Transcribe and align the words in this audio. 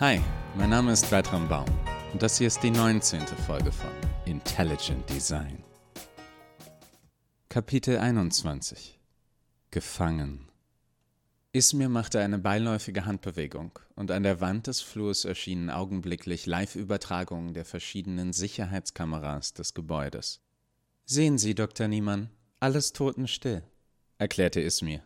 Hi, 0.00 0.18
mein 0.56 0.70
Name 0.70 0.92
ist 0.92 1.10
Bertram 1.10 1.46
Baum 1.46 1.66
und 2.14 2.22
das 2.22 2.38
hier 2.38 2.46
ist 2.46 2.62
die 2.62 2.70
19. 2.70 3.20
Folge 3.46 3.70
von 3.70 3.90
Intelligent 4.24 5.06
Design. 5.10 5.62
Kapitel 7.50 7.98
21 7.98 8.98
Gefangen 9.70 10.48
Ismir 11.52 11.90
machte 11.90 12.18
eine 12.20 12.38
beiläufige 12.38 13.04
Handbewegung 13.04 13.78
und 13.94 14.10
an 14.10 14.22
der 14.22 14.40
Wand 14.40 14.68
des 14.68 14.80
Flurs 14.80 15.26
erschienen 15.26 15.68
augenblicklich 15.68 16.46
Live-Übertragungen 16.46 17.52
der 17.52 17.66
verschiedenen 17.66 18.32
Sicherheitskameras 18.32 19.52
des 19.52 19.74
Gebäudes. 19.74 20.40
Sehen 21.04 21.36
Sie, 21.36 21.54
Dr. 21.54 21.88
Niemann, 21.88 22.30
alles 22.58 22.94
totenstill, 22.94 23.64
erklärte 24.16 24.62
Ismir. 24.62 25.02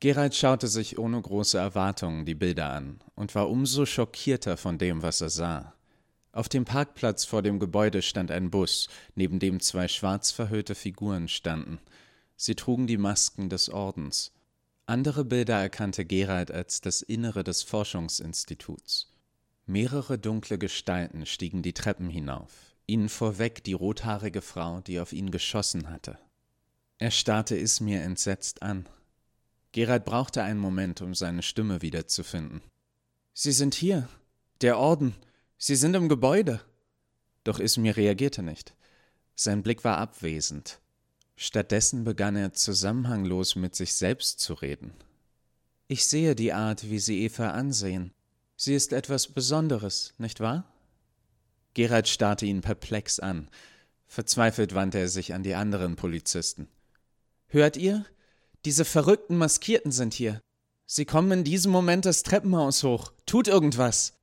Gerald 0.00 0.34
schaute 0.34 0.68
sich 0.68 0.98
ohne 0.98 1.20
große 1.20 1.56
Erwartungen 1.56 2.26
die 2.26 2.34
Bilder 2.34 2.70
an 2.70 3.00
und 3.14 3.34
war 3.34 3.48
umso 3.48 3.86
schockierter 3.86 4.56
von 4.56 4.76
dem, 4.76 5.02
was 5.02 5.20
er 5.20 5.30
sah. 5.30 5.74
Auf 6.32 6.50
dem 6.50 6.66
Parkplatz 6.66 7.24
vor 7.24 7.40
dem 7.40 7.58
Gebäude 7.58 8.02
stand 8.02 8.30
ein 8.30 8.50
Bus, 8.50 8.88
neben 9.14 9.38
dem 9.38 9.58
zwei 9.60 9.88
schwarz 9.88 10.32
verhüllte 10.32 10.74
Figuren 10.74 11.28
standen. 11.28 11.80
Sie 12.36 12.54
trugen 12.54 12.86
die 12.86 12.98
Masken 12.98 13.48
des 13.48 13.70
Ordens. 13.70 14.32
Andere 14.84 15.24
Bilder 15.24 15.58
erkannte 15.58 16.04
Gerald 16.04 16.50
als 16.50 16.82
das 16.82 17.00
Innere 17.00 17.42
des 17.42 17.62
Forschungsinstituts. 17.62 19.10
Mehrere 19.64 20.18
dunkle 20.18 20.58
Gestalten 20.58 21.24
stiegen 21.24 21.62
die 21.62 21.72
Treppen 21.72 22.10
hinauf, 22.10 22.52
ihnen 22.86 23.08
vorweg 23.08 23.64
die 23.64 23.72
rothaarige 23.72 24.42
Frau, 24.42 24.82
die 24.82 25.00
auf 25.00 25.14
ihn 25.14 25.30
geschossen 25.30 25.88
hatte. 25.88 26.18
Er 26.98 27.10
starrte 27.10 27.56
Ismir 27.56 28.02
entsetzt 28.02 28.62
an. 28.62 28.86
Gerald 29.72 30.04
brauchte 30.04 30.42
einen 30.42 30.60
Moment, 30.60 31.02
um 31.02 31.14
seine 31.14 31.42
Stimme 31.42 31.82
wiederzufinden. 31.82 32.62
Sie 33.34 33.52
sind 33.52 33.74
hier. 33.74 34.08
Der 34.62 34.78
Orden. 34.78 35.14
Sie 35.58 35.76
sind 35.76 35.94
im 35.94 36.08
Gebäude. 36.08 36.60
Doch 37.44 37.60
Ismir 37.60 37.96
reagierte 37.96 38.42
nicht. 38.42 38.74
Sein 39.34 39.62
Blick 39.62 39.84
war 39.84 39.98
abwesend. 39.98 40.80
Stattdessen 41.36 42.04
begann 42.04 42.36
er 42.36 42.54
zusammenhanglos 42.54 43.56
mit 43.56 43.74
sich 43.74 43.94
selbst 43.94 44.40
zu 44.40 44.54
reden. 44.54 44.92
Ich 45.88 46.06
sehe 46.06 46.34
die 46.34 46.54
Art, 46.54 46.88
wie 46.88 46.98
Sie 46.98 47.22
Eva 47.22 47.50
ansehen. 47.50 48.12
Sie 48.56 48.74
ist 48.74 48.94
etwas 48.94 49.28
Besonderes, 49.28 50.14
nicht 50.16 50.40
wahr? 50.40 50.64
Gerald 51.74 52.08
starrte 52.08 52.46
ihn 52.46 52.62
perplex 52.62 53.20
an. 53.20 53.50
Verzweifelt 54.06 54.74
wandte 54.74 54.98
er 54.98 55.08
sich 55.08 55.34
an 55.34 55.42
die 55.42 55.54
anderen 55.54 55.96
Polizisten. 55.96 56.68
Hört 57.48 57.76
ihr? 57.76 58.06
Diese 58.66 58.84
verrückten 58.84 59.38
Maskierten 59.38 59.92
sind 59.92 60.12
hier. 60.12 60.40
Sie 60.86 61.04
kommen 61.04 61.30
in 61.30 61.44
diesem 61.44 61.70
Moment 61.70 62.04
das 62.04 62.24
Treppenhaus 62.24 62.82
hoch. 62.82 63.12
Tut 63.24 63.46
irgendwas. 63.46 64.14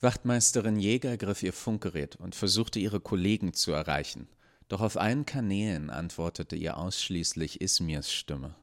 Wachtmeisterin 0.00 0.78
Jäger 0.78 1.18
griff 1.18 1.42
ihr 1.42 1.52
Funkgerät 1.52 2.16
und 2.16 2.34
versuchte 2.34 2.78
ihre 2.78 3.00
Kollegen 3.00 3.52
zu 3.52 3.72
erreichen. 3.72 4.28
Doch 4.68 4.80
auf 4.80 4.96
allen 4.96 5.26
Kanälen 5.26 5.90
antwortete 5.90 6.56
ihr 6.56 6.78
ausschließlich 6.78 7.60
Ismirs 7.60 8.10
Stimme. 8.10 8.54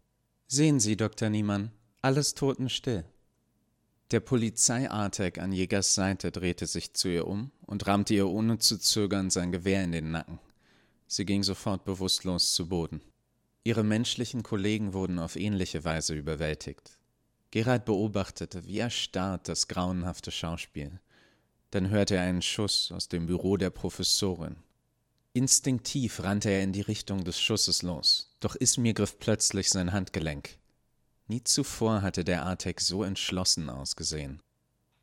Sehen 0.48 0.80
Sie, 0.80 0.98
Dr. 0.98 1.30
Niemann, 1.30 1.72
alles 2.02 2.34
totenstill. 2.34 3.06
Der 4.10 4.20
Polizei-Artek 4.20 5.38
an 5.38 5.52
Jägers 5.52 5.94
Seite 5.94 6.32
drehte 6.32 6.66
sich 6.66 6.96
zu 6.96 7.08
ihr 7.08 7.28
um 7.28 7.52
und 7.68 7.86
rammte 7.86 8.16
ihr 8.16 8.28
ohne 8.28 8.58
zu 8.58 8.80
zögern 8.80 9.30
sein 9.30 9.52
Gewehr 9.52 9.84
in 9.84 9.92
den 9.92 10.10
Nacken. 10.10 10.40
Sie 11.06 11.24
ging 11.24 11.44
sofort 11.44 11.86
bewusstlos 11.86 12.54
zu 12.54 12.68
Boden. 12.68 13.02
Ihre 13.64 13.84
menschlichen 13.84 14.44
Kollegen 14.44 14.94
wurden 14.94 15.20
auf 15.20 15.36
ähnliche 15.36 15.84
Weise 15.86 16.14
überwältigt. 16.16 16.98
Gerald 17.52 17.86
beobachtete 17.86 18.66
wie 18.66 18.80
erstarrt 18.80 19.48
das 19.48 19.68
grauenhafte 19.68 20.32
Schauspiel. 20.32 21.00
Dann 21.72 21.90
hörte 21.90 22.16
er 22.16 22.24
einen 22.24 22.42
Schuss 22.42 22.92
aus 22.92 23.08
dem 23.08 23.26
Büro 23.26 23.58
der 23.58 23.70
Professorin. 23.70 24.58
Instinktiv 25.34 26.22
rannte 26.22 26.50
er 26.50 26.62
in 26.62 26.74
die 26.74 26.82
Richtung 26.82 27.24
des 27.24 27.40
Schusses 27.40 27.82
los, 27.82 28.36
doch 28.40 28.56
Ismir 28.56 28.94
griff 28.94 29.18
plötzlich 29.18 29.70
sein 29.70 29.92
Handgelenk. 29.92 30.58
Nie 31.28 31.44
zuvor 31.44 32.02
hatte 32.02 32.24
der 32.24 32.46
Artek 32.46 32.82
so 32.82 33.04
entschlossen 33.04 33.70
ausgesehen. 33.70 34.42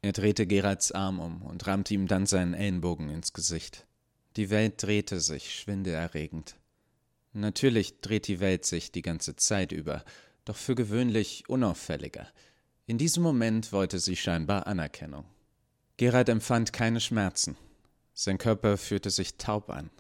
Er 0.03 0.12
drehte 0.12 0.47
Geralds 0.47 0.92
Arm 0.92 1.19
um 1.19 1.42
und 1.42 1.66
rammte 1.66 1.94
ihm 1.94 2.06
dann 2.06 2.27
seinen 2.27 2.54
Ellenbogen 2.54 3.10
ins 3.10 3.32
Gesicht. 3.32 3.87
Die 4.37 4.50
Welt 4.50 4.82
drehte 4.82 5.21
sich 5.21 5.54
schwindelerregend. 5.54 6.56
Natürlich 7.32 8.00
dreht 8.00 8.26
die 8.26 8.41
Welt 8.41 8.64
sich 8.64 8.91
die 8.91 9.02
ganze 9.02 9.36
Zeit 9.36 9.72
über, 9.72 10.04
doch 10.44 10.56
für 10.56 10.74
gewöhnlich 10.74 11.48
unauffälliger. 11.48 12.26
In 12.86 12.98
diesem 12.98 13.22
Moment 13.22 13.72
wollte 13.72 14.00
sie 14.00 14.16
scheinbar 14.16 14.66
Anerkennung. 14.66 15.24
Gerald 15.96 16.28
empfand 16.28 16.72
keine 16.72 17.00
Schmerzen. 17.00 17.56
Sein 18.14 18.38
Körper 18.38 18.76
fühlte 18.76 19.10
sich 19.10 19.36
taub 19.36 19.70
an. 19.70 19.91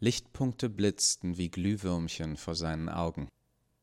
Lichtpunkte 0.00 0.68
blitzten 0.68 1.38
wie 1.38 1.50
Glühwürmchen 1.50 2.36
vor 2.36 2.54
seinen 2.54 2.88
Augen. 2.88 3.28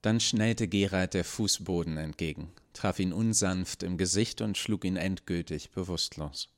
Dann 0.02 0.20
schnellte 0.20 0.68
Gerald 0.68 1.14
der 1.14 1.24
Fußboden 1.24 1.98
entgegen, 1.98 2.52
traf 2.74 3.00
ihn 3.00 3.14
unsanft 3.14 3.84
im 3.84 3.98
Gesicht 3.98 4.42
und 4.42 4.58
schlug 4.58 4.86
ihn 4.86 4.98
endgültig 4.98 5.72
bewusstlos. 5.72 6.50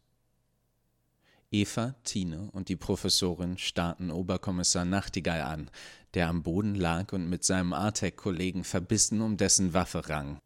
Eva, 1.50 1.96
Tine 2.04 2.50
und 2.52 2.68
die 2.68 2.76
Professorin 2.76 3.58
starrten 3.58 4.12
Oberkommissar 4.12 4.84
Nachtigall 4.84 5.42
an, 5.42 5.72
der 6.14 6.28
am 6.28 6.44
Boden 6.44 6.76
lag 6.76 7.14
und 7.14 7.30
mit 7.30 7.46
seinem 7.46 7.72
Artec-Kollegen 7.72 8.66
verbissen 8.66 9.22
um 9.22 9.38
dessen 9.38 9.74
Waffe 9.74 10.10
rang. 10.10 10.40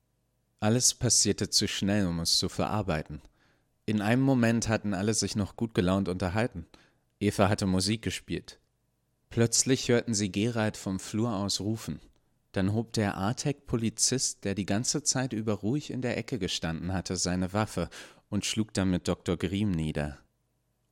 Alles 0.59 0.94
passierte 0.94 1.50
zu 1.50 1.67
schnell, 1.67 2.06
um 2.06 2.19
es 2.19 2.38
zu 2.38 2.50
verarbeiten. 2.50 3.22
In 3.88 4.00
einem 4.00 4.22
Moment 4.22 4.69
hatten 4.69 4.94
alle 4.94 5.16
sich 5.16 5.35
noch 5.35 5.56
gut 5.56 5.73
gelaunt 5.73 6.07
unterhalten. 6.07 6.67
Eva 7.19 7.50
hatte 7.50 7.66
Musik 7.66 8.03
gespielt. 8.03 8.59
Plötzlich 9.31 9.89
hörten 9.89 10.13
sie 10.13 10.31
Gerald 10.31 10.78
vom 10.78 11.00
Flur 11.00 11.35
aus 11.35 11.62
rufen. 11.62 12.00
Dann 12.51 12.73
hob 12.73 12.94
der 12.94 13.18
Artec-Polizist, 13.18 14.44
der 14.44 14.53
die 14.53 14.68
ganze 14.68 15.01
Zeit 15.01 15.33
über 15.33 15.53
ruhig 15.53 15.89
in 15.89 16.03
der 16.03 16.18
Ecke 16.18 16.38
gestanden 16.38 16.94
hatte, 16.94 17.16
seine 17.16 17.53
Waffe 17.53 17.89
und 18.29 18.45
schlug 18.45 18.73
damit 18.73 19.07
Dr. 19.07 19.38
Griem 19.38 19.72
nieder. 19.72 20.19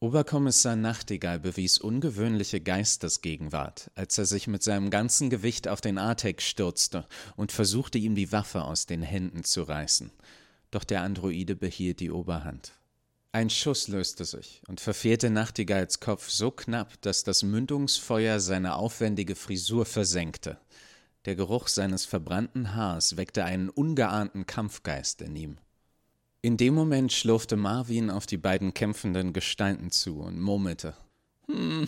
Oberkommissar 0.02 0.78
Nachtigall 0.78 1.42
bewies 1.42 1.78
ungewöhnliche 1.78 2.62
Geistesgegenwart, 2.62 3.92
als 3.96 4.18
er 4.18 4.24
sich 4.26 4.48
mit 4.48 4.64
seinem 4.64 4.92
ganzen 4.92 5.30
Gewicht 5.30 5.68
auf 5.68 5.82
den 5.82 5.98
Artek 5.98 6.42
stürzte 6.42 7.06
und 7.36 7.52
versuchte, 7.52 7.98
ihm 7.98 8.16
die 8.16 8.32
Waffe 8.32 8.64
aus 8.64 8.86
den 8.86 9.02
Händen 9.02 9.44
zu 9.44 9.64
reißen. 9.64 10.09
Doch 10.72 10.86
der 10.86 11.02
Androide 11.02 11.54
behielt 11.58 12.00
die 12.00 12.12
Oberhand. 12.12 12.72
Ein 13.34 13.50
Schuss 13.50 13.90
löste 13.90 14.24
sich 14.24 14.62
und 14.70 14.80
verfehlte 14.80 15.30
Nachtigalls 15.30 16.00
Kopf 16.00 16.30
so 16.30 16.50
knapp, 16.50 17.02
dass 17.02 17.26
das 17.26 17.44
Mündungsfeuer 17.44 18.40
seine 18.40 18.76
aufwendige 18.76 19.36
Frisur 19.36 19.86
versenkte. 19.86 20.58
Der 21.26 21.36
Geruch 21.36 21.68
seines 21.68 22.06
verbrannten 22.06 22.74
Haars 22.74 23.18
weckte 23.18 23.44
einen 23.44 23.68
ungeahnten 23.70 24.46
Kampfgeist 24.46 25.22
in 25.22 25.36
ihm. 25.36 25.58
In 26.42 26.56
dem 26.56 26.74
Moment 26.74 27.12
schlurfte 27.12 27.58
Marvin 27.58 28.10
auf 28.10 28.26
die 28.26 28.38
beiden 28.38 28.74
kämpfenden 28.74 29.34
Gestalten 29.34 29.92
zu 29.92 30.22
und 30.22 30.40
murmelte. 30.40 30.96
Hm, 31.48 31.88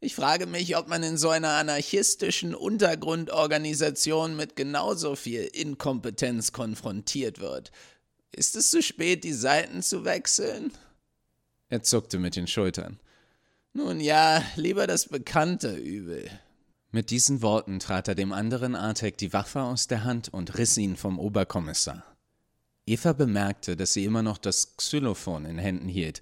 ich 0.00 0.14
frage 0.14 0.46
mich, 0.46 0.76
ob 0.76 0.88
man 0.88 1.02
in 1.02 1.16
so 1.16 1.30
einer 1.30 1.52
anarchistischen 1.52 2.54
Untergrundorganisation 2.54 4.36
mit 4.36 4.54
genauso 4.54 5.16
viel 5.16 5.42
Inkompetenz 5.44 6.52
konfrontiert 6.52 7.40
wird. 7.40 7.72
Ist 8.32 8.54
es 8.56 8.70
zu 8.70 8.82
spät, 8.82 9.24
die 9.24 9.32
Seiten 9.32 9.82
zu 9.82 10.04
wechseln? 10.04 10.72
Er 11.70 11.82
zuckte 11.82 12.18
mit 12.18 12.36
den 12.36 12.46
Schultern. 12.46 13.00
Nun 13.72 14.00
ja, 14.00 14.42
lieber 14.56 14.86
das 14.86 15.08
bekannte 15.08 15.74
Übel. 15.74 16.30
Mit 16.90 17.10
diesen 17.10 17.40
Worten 17.40 17.78
trat 17.78 18.08
er 18.08 18.14
dem 18.14 18.32
anderen 18.32 18.74
Artek 18.74 19.16
die 19.16 19.32
Waffe 19.32 19.62
aus 19.62 19.86
der 19.86 20.04
Hand 20.04 20.32
und 20.32 20.58
riss 20.58 20.76
ihn 20.76 20.96
vom 20.96 21.18
Oberkommissar. 21.18 22.15
Eva 22.88 23.12
bemerkte, 23.12 23.76
dass 23.76 23.92
sie 23.92 24.04
immer 24.04 24.22
noch 24.22 24.38
das 24.38 24.76
Xylophon 24.76 25.44
in 25.44 25.58
Händen 25.58 25.88
hielt 25.88 26.20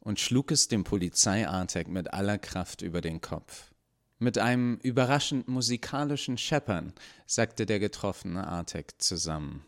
und 0.00 0.18
schlug 0.18 0.50
es 0.50 0.66
dem 0.66 0.82
Polizeiartek 0.82 1.88
mit 1.88 2.14
aller 2.14 2.38
Kraft 2.38 2.80
über 2.80 3.02
den 3.02 3.20
Kopf. 3.20 3.70
Mit 4.18 4.38
einem 4.38 4.78
überraschend 4.82 5.46
musikalischen 5.46 6.38
Scheppern 6.38 6.94
sagte 7.26 7.66
der 7.66 7.80
getroffene 7.80 8.46
Artek 8.46 8.94
zusammen. 8.96 9.66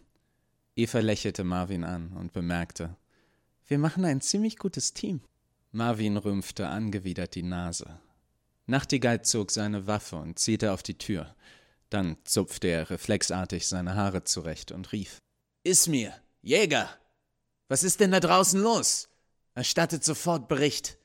Eva 0.75 1.01
lächelte 1.01 1.45
Marvin 1.45 1.85
an 1.85 2.13
und 2.13 2.33
bemerkte, 2.33 2.97
wir 3.67 3.79
machen 3.79 4.07
ein 4.07 4.23
ziemlich 4.23 4.57
gutes 4.57 4.95
Team. 4.95 5.21
Marvin 5.73 6.17
rümpfte 6.17 6.69
angewidert 6.69 7.35
die 7.35 7.43
Nase. 7.43 8.01
Nachtigall 8.67 9.21
zog 9.21 9.51
seine 9.51 9.87
Waffe 9.87 10.17
und 10.17 10.39
zielte 10.39 10.73
auf 10.73 10.83
die 10.83 10.97
Tür. 10.97 11.35
Dann 11.91 12.17
zupfte 12.25 12.69
er 12.69 12.89
reflexartig 12.89 13.67
seine 13.67 13.95
Haare 13.95 14.25
zurecht 14.25 14.73
und 14.73 14.93
rief: 14.93 15.19
Ismir, 15.65 16.15
Jäger! 16.43 16.89
Was 17.69 17.83
ist 17.83 18.01
denn 18.01 18.13
da 18.13 18.21
draußen 18.21 18.61
los? 18.61 19.09
Erstattet 19.55 20.05
sofort 20.05 20.49
Bericht. 20.49 20.99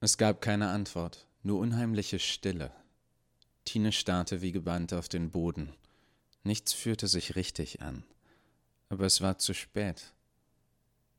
Es 0.00 0.16
gab 0.16 0.40
keine 0.40 0.68
Antwort, 0.68 1.26
nur 1.42 1.58
unheimliche 1.58 2.18
Stille. 2.18 2.72
Tine 3.64 3.92
starrte 3.92 4.40
wie 4.40 4.52
gebannt 4.52 4.92
auf 4.92 5.08
den 5.08 5.30
Boden. 5.30 5.74
Nichts 6.44 6.72
fühlte 6.72 7.08
sich 7.08 7.34
richtig 7.34 7.82
an. 7.82 8.04
Aber 8.88 9.06
es 9.06 9.20
war 9.20 9.38
zu 9.38 9.54
spät. 9.54 10.12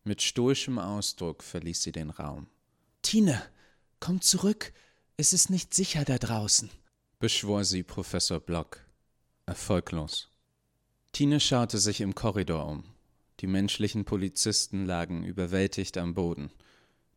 Mit 0.03 0.21
stoischem 0.21 0.79
Ausdruck 0.79 1.43
verließ 1.43 1.83
sie 1.83 1.91
den 1.91 2.09
Raum. 2.09 2.47
Tine, 3.01 3.41
komm 3.99 4.21
zurück, 4.21 4.73
es 5.17 5.33
ist 5.33 5.49
nicht 5.49 5.73
sicher 5.73 6.05
da 6.05 6.17
draußen, 6.17 6.69
beschwor 7.19 7.65
sie 7.65 7.83
Professor 7.83 8.39
Block. 8.39 8.79
Erfolglos. 9.45 10.29
Tine 11.11 11.39
schaute 11.39 11.79
sich 11.79 12.01
im 12.01 12.15
Korridor 12.15 12.65
um. 12.67 12.83
Die 13.39 13.47
menschlichen 13.47 14.03
Polizisten 14.03 14.85
lagen 14.85 15.23
überwältigt 15.23 15.97
am 15.97 16.13
Boden. 16.13 16.51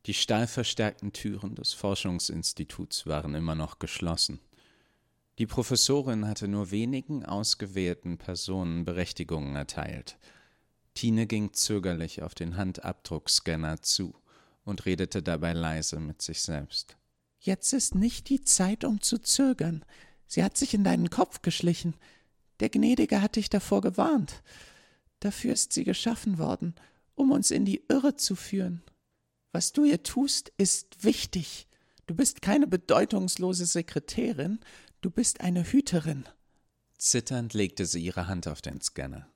Die 0.06 0.14
stahlverstärkten 0.14 1.12
Türen 1.12 1.54
des 1.54 1.72
Forschungsinstituts 1.72 3.06
waren 3.06 3.34
immer 3.34 3.54
noch 3.54 3.78
geschlossen. 3.78 4.40
Die 5.38 5.46
Professorin 5.46 6.28
hatte 6.28 6.46
nur 6.46 6.70
wenigen 6.70 7.24
ausgewählten 7.24 8.18
Personen 8.18 8.84
Berechtigungen 8.84 9.56
erteilt. 9.56 10.18
Tine 10.94 11.26
ging 11.26 11.52
zögerlich 11.54 12.22
auf 12.22 12.34
den 12.34 12.56
Handabdruckscanner 12.56 13.80
zu 13.80 14.14
und 14.64 14.84
redete 14.84 15.22
dabei 15.22 15.54
leise 15.54 15.98
mit 15.98 16.22
sich 16.22 16.42
selbst. 16.42 16.96
Jetzt 17.40 17.72
ist 17.72 17.94
nicht 17.94 18.28
die 18.28 18.42
Zeit, 18.42 18.84
um 18.84 19.00
zu 19.00 19.18
zögern. 19.18 19.84
Sie 20.26 20.44
hat 20.44 20.56
sich 20.56 20.74
in 20.74 20.84
deinen 20.84 21.10
Kopf 21.10 21.42
geschlichen. 21.42 21.94
Der 22.60 22.68
Gnädige 22.68 23.22
hat 23.22 23.36
dich 23.36 23.50
davor 23.50 23.80
gewarnt. 23.80 24.42
Dafür 25.22 25.52
ist 25.52 25.72
sie 25.72 25.84
geschaffen 25.84 26.38
worden, 26.38 26.74
um 27.14 27.30
uns 27.30 27.52
in 27.52 27.64
die 27.64 27.84
Irre 27.88 28.16
zu 28.16 28.34
führen. 28.34 28.82
Was 29.52 29.72
du 29.72 29.84
ihr 29.84 30.02
tust, 30.02 30.52
ist 30.58 31.04
wichtig. 31.04 31.68
Du 32.06 32.16
bist 32.16 32.42
keine 32.42 32.66
bedeutungslose 32.66 33.66
Sekretärin, 33.66 34.58
du 35.00 35.10
bist 35.10 35.40
eine 35.40 35.62
Hüterin. 35.62 36.24
Zitternd 36.98 37.54
legte 37.54 37.86
sie 37.86 38.02
ihre 38.02 38.26
Hand 38.26 38.48
auf 38.48 38.62
den 38.62 38.80
Scanner. 38.80 39.28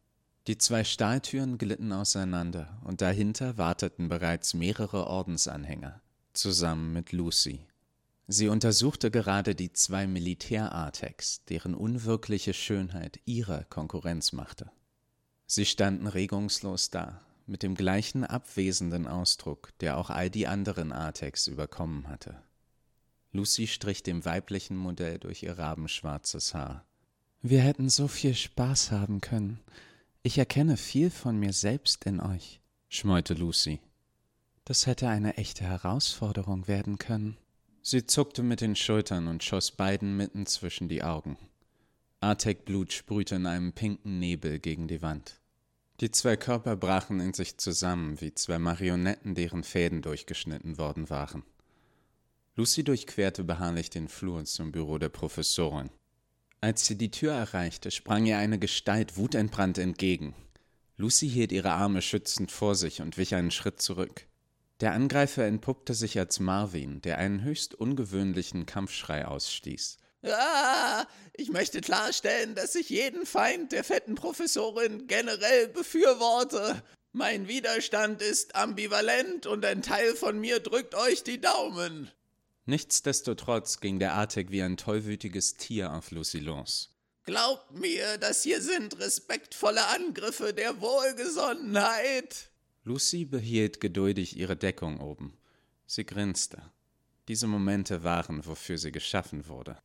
Die 0.48 0.58
zwei 0.58 0.82
Stahltüren 0.82 1.56
glitten 1.56 1.92
auseinander, 1.92 2.80
und 2.82 3.00
dahinter 3.00 3.56
warteten 3.56 4.08
bereits 4.08 4.54
mehrere 4.54 5.06
Ordensanhänger, 5.06 6.02
zusammen 6.32 6.92
mit 6.94 7.12
Lucy. 7.12 7.64
Sie 8.26 8.48
untersuchte 8.48 9.12
gerade 9.12 9.54
die 9.54 9.72
zwei 9.72 10.08
Militär-Artex, 10.08 11.44
deren 11.44 11.76
unwirkliche 11.76 12.54
Schönheit 12.54 13.20
ihrer 13.24 13.62
Konkurrenz 13.62 14.32
machte. 14.32 14.72
Sie 15.46 15.64
standen 15.64 16.06
regungslos 16.06 16.90
da, 16.90 17.20
mit 17.46 17.62
dem 17.62 17.74
gleichen 17.74 18.24
abwesenden 18.24 19.06
Ausdruck, 19.06 19.72
der 19.78 19.96
auch 19.96 20.10
all 20.10 20.28
die 20.28 20.46
anderen 20.46 20.92
Artex 20.92 21.46
überkommen 21.46 22.08
hatte. 22.08 22.42
Lucy 23.32 23.66
strich 23.66 24.02
dem 24.02 24.24
weiblichen 24.24 24.76
Modell 24.76 25.18
durch 25.18 25.42
ihr 25.42 25.58
rabenschwarzes 25.58 26.54
Haar. 26.54 26.84
Wir 27.42 27.60
hätten 27.60 27.88
so 27.88 28.08
viel 28.08 28.34
Spaß 28.34 28.90
haben 28.90 29.20
können. 29.20 29.60
Ich 30.22 30.38
erkenne 30.38 30.76
viel 30.76 31.10
von 31.10 31.38
mir 31.38 31.52
selbst 31.52 32.04
in 32.06 32.20
euch, 32.20 32.60
schmeute 32.88 33.34
Lucy. 33.34 33.80
Das 34.64 34.86
hätte 34.86 35.08
eine 35.08 35.36
echte 35.36 35.62
Herausforderung 35.62 36.66
werden 36.66 36.98
können. 36.98 37.36
Sie 37.82 38.04
zuckte 38.04 38.42
mit 38.42 38.60
den 38.60 38.74
Schultern 38.74 39.28
und 39.28 39.44
schoss 39.44 39.70
beiden 39.70 40.16
mitten 40.16 40.44
zwischen 40.46 40.88
die 40.88 41.04
Augen. 41.04 41.38
Artek-Blut 42.20 42.92
sprühte 42.92 43.34
in 43.34 43.46
einem 43.46 43.72
pinken 43.72 44.18
Nebel 44.18 44.58
gegen 44.58 44.88
die 44.88 45.02
Wand. 45.02 45.40
Die 46.00 46.10
zwei 46.10 46.36
Körper 46.36 46.76
brachen 46.76 47.20
in 47.20 47.32
sich 47.32 47.58
zusammen 47.58 48.20
wie 48.20 48.34
zwei 48.34 48.58
Marionetten, 48.58 49.34
deren 49.34 49.64
Fäden 49.64 50.02
durchgeschnitten 50.02 50.78
worden 50.78 51.10
waren. 51.10 51.42
Lucy 52.54 52.84
durchquerte 52.84 53.44
beharrlich 53.44 53.90
den 53.90 54.08
Flur 54.08 54.44
zum 54.44 54.72
Büro 54.72 54.98
der 54.98 55.10
Professorin. 55.10 55.90
Als 56.62 56.86
sie 56.86 56.96
die 56.96 57.10
Tür 57.10 57.32
erreichte, 57.32 57.90
sprang 57.90 58.24
ihr 58.24 58.38
eine 58.38 58.58
Gestalt 58.58 59.18
wutentbrannt 59.18 59.76
entgegen. 59.76 60.34
Lucy 60.96 61.28
hielt 61.28 61.52
ihre 61.52 61.72
Arme 61.72 62.00
schützend 62.00 62.50
vor 62.50 62.74
sich 62.74 63.02
und 63.02 63.18
wich 63.18 63.34
einen 63.34 63.50
Schritt 63.50 63.80
zurück. 63.82 64.26
Der 64.80 64.92
Angreifer 64.92 65.44
entpuppte 65.44 65.92
sich 65.92 66.18
als 66.18 66.40
Marvin, 66.40 67.02
der 67.02 67.18
einen 67.18 67.42
höchst 67.42 67.74
ungewöhnlichen 67.74 68.64
Kampfschrei 68.64 69.26
ausstieß. 69.26 69.98
Ah, 70.22 71.06
ich 71.34 71.50
möchte 71.50 71.80
klarstellen, 71.80 72.54
dass 72.54 72.74
ich 72.74 72.90
jeden 72.90 73.26
Feind 73.26 73.72
der 73.72 73.84
fetten 73.84 74.14
Professorin 74.14 75.06
generell 75.06 75.68
befürworte. 75.68 76.82
Mein 77.12 77.48
Widerstand 77.48 78.20
ist 78.22 78.54
ambivalent 78.54 79.46
und 79.46 79.64
ein 79.64 79.82
Teil 79.82 80.14
von 80.14 80.38
mir 80.38 80.60
drückt 80.60 80.94
euch 80.94 81.22
die 81.22 81.40
Daumen. 81.40 82.10
Nichtsdestotrotz 82.66 83.80
ging 83.80 83.98
der 83.98 84.14
Artek 84.14 84.50
wie 84.50 84.62
ein 84.62 84.76
tollwütiges 84.76 85.54
Tier 85.54 85.92
auf 85.92 86.10
Lucy 86.10 86.40
los. 86.40 86.90
Glaubt 87.24 87.72
mir, 87.72 88.18
das 88.18 88.42
hier 88.42 88.60
sind 88.60 88.98
respektvolle 88.98 89.86
Angriffe 89.88 90.52
der 90.52 90.80
Wohlgesonnenheit. 90.80 92.50
Lucy 92.84 93.24
behielt 93.24 93.80
geduldig 93.80 94.36
ihre 94.36 94.56
Deckung 94.56 95.00
oben. 95.00 95.36
Sie 95.86 96.04
grinste. 96.04 96.70
Diese 97.28 97.46
Momente 97.46 98.04
waren, 98.04 98.46
wofür 98.46 98.78
sie 98.78 98.92
geschaffen 98.92 99.48
wurde. 99.48 99.76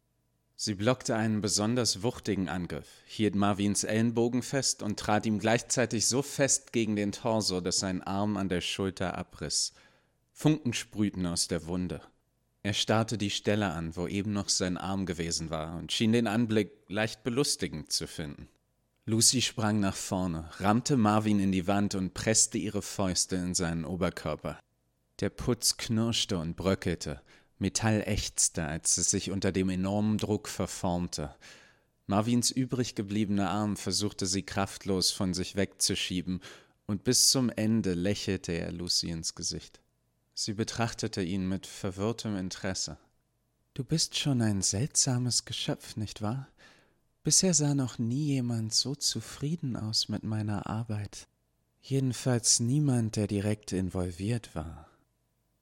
Sie 0.63 0.75
blockte 0.75 1.15
einen 1.15 1.41
besonders 1.41 2.03
wuchtigen 2.03 2.47
Angriff, 2.47 2.85
hielt 3.05 3.33
Marvins 3.33 3.83
Ellenbogen 3.83 4.43
fest 4.43 4.83
und 4.83 4.99
trat 4.99 5.25
ihm 5.25 5.39
gleichzeitig 5.39 6.05
so 6.05 6.21
fest 6.21 6.71
gegen 6.71 6.95
den 6.95 7.11
Torso, 7.11 7.61
dass 7.61 7.79
sein 7.79 8.03
Arm 8.03 8.37
an 8.37 8.47
der 8.47 8.61
Schulter 8.61 9.17
abriss. 9.17 9.73
Funken 10.31 10.73
sprühten 10.73 11.25
aus 11.25 11.47
der 11.47 11.65
Wunde. 11.65 11.99
Er 12.61 12.73
starrte 12.73 13.17
die 13.17 13.31
Stelle 13.31 13.71
an, 13.71 13.95
wo 13.95 14.05
eben 14.05 14.33
noch 14.33 14.49
sein 14.49 14.77
Arm 14.77 15.07
gewesen 15.07 15.49
war, 15.49 15.79
und 15.79 15.91
schien 15.91 16.11
den 16.11 16.27
Anblick 16.27 16.71
leicht 16.89 17.23
belustigend 17.23 17.91
zu 17.91 18.05
finden. 18.05 18.47
Lucy 19.07 19.41
sprang 19.41 19.79
nach 19.79 19.95
vorne, 19.95 20.47
rammte 20.59 20.95
Marvin 20.95 21.39
in 21.39 21.51
die 21.51 21.65
Wand 21.65 21.95
und 21.95 22.13
presste 22.13 22.59
ihre 22.59 22.83
Fäuste 22.83 23.35
in 23.35 23.55
seinen 23.55 23.83
Oberkörper. 23.83 24.59
Der 25.21 25.31
Putz 25.31 25.77
knirschte 25.77 26.37
und 26.37 26.55
bröckelte, 26.55 27.19
Metall 27.61 28.03
ächzte, 28.05 28.65
als 28.65 28.97
es 28.97 29.11
sich 29.11 29.31
unter 29.31 29.51
dem 29.51 29.69
enormen 29.69 30.17
Druck 30.17 30.49
verformte. 30.49 31.33
Marvins 32.07 32.51
übrig 32.51 32.95
gebliebener 32.95 33.51
Arm 33.51 33.77
versuchte 33.77 34.25
sie 34.25 34.43
kraftlos 34.43 35.11
von 35.11 35.33
sich 35.33 35.55
wegzuschieben, 35.55 36.41
und 36.87 37.05
bis 37.05 37.29
zum 37.29 37.49
Ende 37.49 37.93
lächelte 37.93 38.51
er 38.51 38.71
Lucy 38.71 39.11
ins 39.11 39.35
Gesicht. 39.35 39.79
Sie 40.33 40.53
betrachtete 40.53 41.21
ihn 41.21 41.47
mit 41.47 41.67
verwirrtem 41.67 42.35
Interesse. 42.35 42.97
Du 43.73 43.85
bist 43.85 44.17
schon 44.17 44.41
ein 44.41 44.61
seltsames 44.61 45.45
Geschöpf, 45.45 45.95
nicht 45.95 46.21
wahr? 46.21 46.49
Bisher 47.23 47.53
sah 47.53 47.75
noch 47.75 47.99
nie 47.99 48.25
jemand 48.25 48.73
so 48.73 48.95
zufrieden 48.95 49.77
aus 49.77 50.09
mit 50.09 50.23
meiner 50.23 50.67
Arbeit. 50.67 51.27
Jedenfalls 51.81 52.59
niemand, 52.59 53.15
der 53.15 53.27
direkt 53.27 53.71
involviert 53.71 54.53
war. 54.55 54.90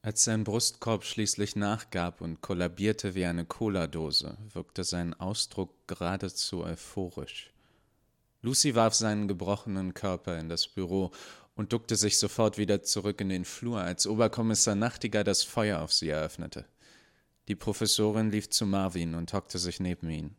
Als 0.09 0.23
sein 0.23 0.43
Brustkorb 0.43 1.03
schließlich 1.03 1.55
nachgab 1.55 2.21
und 2.21 2.41
kollabierte 2.41 3.13
wie 3.13 3.25
eine 3.25 3.45
Cola-Dose, 3.45 4.39
wirkte 4.53 4.83
sein 4.83 5.13
Ausdruck 5.13 5.69
geradezu 5.85 6.63
euphorisch. 6.63 7.53
Lucy 8.41 8.73
warf 8.73 8.95
seinen 8.95 9.27
gebrochenen 9.27 9.93
Körper 9.93 10.39
in 10.39 10.49
das 10.49 10.67
Büro 10.67 11.11
und 11.53 11.73
duckte 11.73 11.95
sich 11.95 12.17
sofort 12.17 12.57
wieder 12.57 12.81
zurück 12.81 13.21
in 13.21 13.29
den 13.29 13.45
Flur, 13.45 13.81
als 13.81 14.07
Oberkommissar 14.07 14.73
Nachtiger 14.73 15.23
das 15.23 15.43
Feuer 15.43 15.79
auf 15.79 15.93
sie 15.93 16.09
eröffnete. 16.09 16.65
Die 17.47 17.55
Professorin 17.55 18.31
lief 18.31 18.49
zu 18.49 18.65
Marvin 18.65 19.13
und 19.13 19.31
hockte 19.33 19.59
sich 19.59 19.79
neben 19.79 20.09
ihn. 20.09 20.35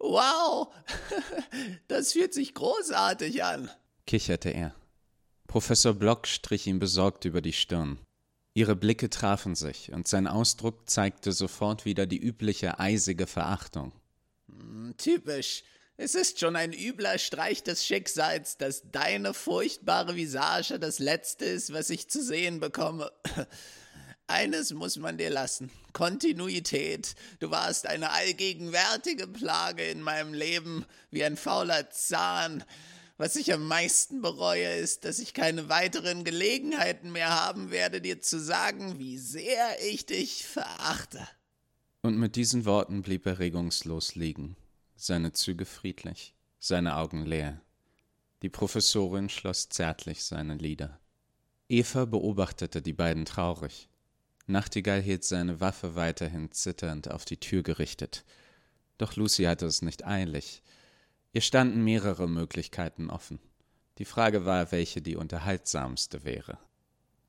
Wow, 0.00 0.74
das 1.86 2.14
fühlt 2.14 2.34
sich 2.34 2.52
großartig 2.52 3.44
an, 3.44 3.70
kicherte 4.08 4.50
er. 4.50 4.74
Professor 5.46 5.94
Block 5.94 6.26
strich 6.26 6.66
ihm 6.66 6.80
besorgt 6.80 7.24
über 7.26 7.42
die 7.42 7.52
Stirn. 7.52 8.00
Ihre 8.56 8.76
Blicke 8.76 9.10
trafen 9.10 9.56
sich, 9.56 9.92
und 9.92 10.06
sein 10.06 10.28
Ausdruck 10.28 10.88
zeigte 10.88 11.32
sofort 11.32 11.84
wieder 11.84 12.06
die 12.06 12.18
übliche 12.18 12.78
eisige 12.78 13.26
Verachtung. 13.26 13.92
Hm, 14.48 14.94
typisch. 14.96 15.64
Es 15.96 16.14
ist 16.14 16.38
schon 16.38 16.54
ein 16.54 16.72
übler 16.72 17.18
Streich 17.18 17.64
des 17.64 17.84
Schicksals, 17.84 18.56
dass 18.56 18.90
deine 18.90 19.34
furchtbare 19.34 20.14
Visage 20.14 20.78
das 20.78 21.00
Letzte 21.00 21.44
ist, 21.44 21.72
was 21.72 21.90
ich 21.90 22.08
zu 22.08 22.22
sehen 22.22 22.60
bekomme. 22.60 23.10
Eines 24.26 24.72
muss 24.72 24.96
man 24.96 25.18
dir 25.18 25.30
lassen. 25.30 25.70
Kontinuität. 25.92 27.14
Du 27.40 27.50
warst 27.50 27.86
eine 27.86 28.10
allgegenwärtige 28.10 29.26
Plage 29.26 29.84
in 29.84 30.00
meinem 30.00 30.32
Leben, 30.32 30.84
wie 31.10 31.24
ein 31.24 31.36
fauler 31.36 31.90
Zahn. 31.90 32.64
Was 33.16 33.36
ich 33.36 33.52
am 33.52 33.68
meisten 33.68 34.22
bereue, 34.22 34.74
ist, 34.76 35.04
dass 35.04 35.20
ich 35.20 35.34
keine 35.34 35.68
weiteren 35.68 36.24
Gelegenheiten 36.24 37.12
mehr 37.12 37.30
haben 37.30 37.70
werde, 37.70 38.00
dir 38.00 38.20
zu 38.20 38.40
sagen, 38.40 38.98
wie 38.98 39.18
sehr 39.18 39.82
ich 39.88 40.04
dich 40.06 40.46
verachte. 40.46 41.26
Und 42.02 42.18
mit 42.18 42.34
diesen 42.34 42.64
Worten 42.64 43.02
blieb 43.02 43.24
er 43.26 43.38
regungslos 43.38 44.16
liegen, 44.16 44.56
seine 44.96 45.32
Züge 45.32 45.64
friedlich, 45.64 46.34
seine 46.58 46.96
Augen 46.96 47.24
leer. 47.24 47.60
Die 48.42 48.48
Professorin 48.48 49.28
schloss 49.28 49.68
zärtlich 49.68 50.24
seine 50.24 50.56
Lider. 50.56 50.98
Eva 51.68 52.04
beobachtete 52.04 52.82
die 52.82 52.92
beiden 52.92 53.24
traurig. 53.24 53.88
Nachtigall 54.46 55.00
hielt 55.00 55.24
seine 55.24 55.60
Waffe 55.60 55.94
weiterhin 55.94 56.50
zitternd 56.52 57.10
auf 57.10 57.24
die 57.24 57.38
Tür 57.38 57.62
gerichtet. 57.62 58.24
Doch 58.98 59.16
Lucy 59.16 59.44
hatte 59.44 59.66
es 59.66 59.80
nicht 59.80 60.04
eilig. 60.04 60.62
Ihr 61.34 61.40
standen 61.40 61.82
mehrere 61.82 62.28
Möglichkeiten 62.28 63.10
offen. 63.10 63.40
Die 63.98 64.04
Frage 64.04 64.44
war, 64.44 64.70
welche 64.70 65.02
die 65.02 65.16
unterhaltsamste 65.16 66.24
wäre. 66.24 66.58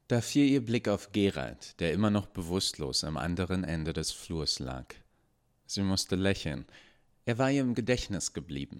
Da 0.07 0.21
fiel 0.21 0.47
ihr 0.47 0.63
Blick 0.63 0.87
auf 0.87 1.11
Gerald, 1.11 1.79
der 1.79 1.91
immer 1.91 2.11
noch 2.11 2.27
bewusstlos 2.27 3.03
am 3.03 3.17
anderen 3.17 3.63
Ende 3.63 3.93
des 3.93 4.11
Flurs 4.11 4.59
lag. 4.59 4.93
Sie 5.65 5.81
musste 5.81 6.15
lächeln. 6.15 6.67
Er 7.25 7.39
war 7.39 7.49
ihr 7.49 7.61
im 7.61 7.73
Gedächtnis 7.73 8.33
geblieben. 8.33 8.79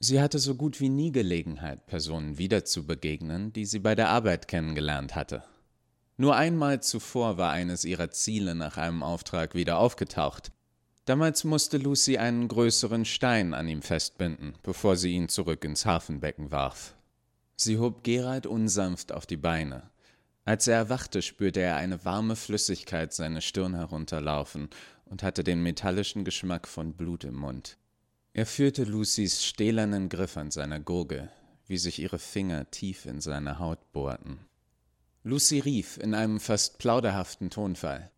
Sie 0.00 0.20
hatte 0.20 0.40
so 0.40 0.56
gut 0.56 0.80
wie 0.80 0.88
nie 0.88 1.12
Gelegenheit, 1.12 1.86
Personen 1.86 2.36
wieder 2.38 2.64
zu 2.64 2.84
begegnen, 2.84 3.52
die 3.52 3.64
sie 3.64 3.78
bei 3.78 3.94
der 3.94 4.08
Arbeit 4.08 4.48
kennengelernt 4.48 5.14
hatte. 5.14 5.44
Nur 6.16 6.34
einmal 6.34 6.82
zuvor 6.82 7.36
war 7.36 7.52
eines 7.52 7.84
ihrer 7.84 8.10
Ziele 8.10 8.56
nach 8.56 8.76
einem 8.76 9.04
Auftrag 9.04 9.54
wieder 9.54 9.78
aufgetaucht. 9.78 10.50
Damals 11.08 11.44
musste 11.44 11.78
Lucy 11.78 12.18
einen 12.18 12.48
größeren 12.48 13.06
Stein 13.06 13.54
an 13.54 13.66
ihm 13.66 13.80
festbinden, 13.80 14.52
bevor 14.62 14.94
sie 14.94 15.12
ihn 15.12 15.30
zurück 15.30 15.64
ins 15.64 15.86
Hafenbecken 15.86 16.50
warf. 16.50 16.94
Sie 17.56 17.78
hob 17.78 18.04
Gerald 18.04 18.46
unsanft 18.46 19.12
auf 19.12 19.24
die 19.24 19.38
Beine. 19.38 19.88
Als 20.44 20.66
er 20.68 20.76
erwachte, 20.76 21.22
spürte 21.22 21.60
er 21.60 21.76
eine 21.76 22.04
warme 22.04 22.36
Flüssigkeit 22.36 23.14
seine 23.14 23.40
Stirn 23.40 23.74
herunterlaufen 23.74 24.68
und 25.06 25.22
hatte 25.22 25.42
den 25.42 25.62
metallischen 25.62 26.26
Geschmack 26.26 26.68
von 26.68 26.92
Blut 26.92 27.24
im 27.24 27.36
Mund. 27.36 27.78
Er 28.34 28.44
führte 28.44 28.84
Lucys 28.84 29.46
stählernen 29.46 30.10
Griff 30.10 30.36
an 30.36 30.50
seiner 30.50 30.78
Gurgel, 30.78 31.30
wie 31.66 31.78
sich 31.78 32.00
ihre 32.00 32.18
Finger 32.18 32.70
tief 32.70 33.06
in 33.06 33.22
seine 33.22 33.58
Haut 33.58 33.92
bohrten. 33.92 34.40
Lucy 35.22 35.60
rief 35.60 35.96
in 35.96 36.14
einem 36.14 36.38
fast 36.38 36.76
plauderhaften 36.76 37.48
Tonfall. 37.48 38.10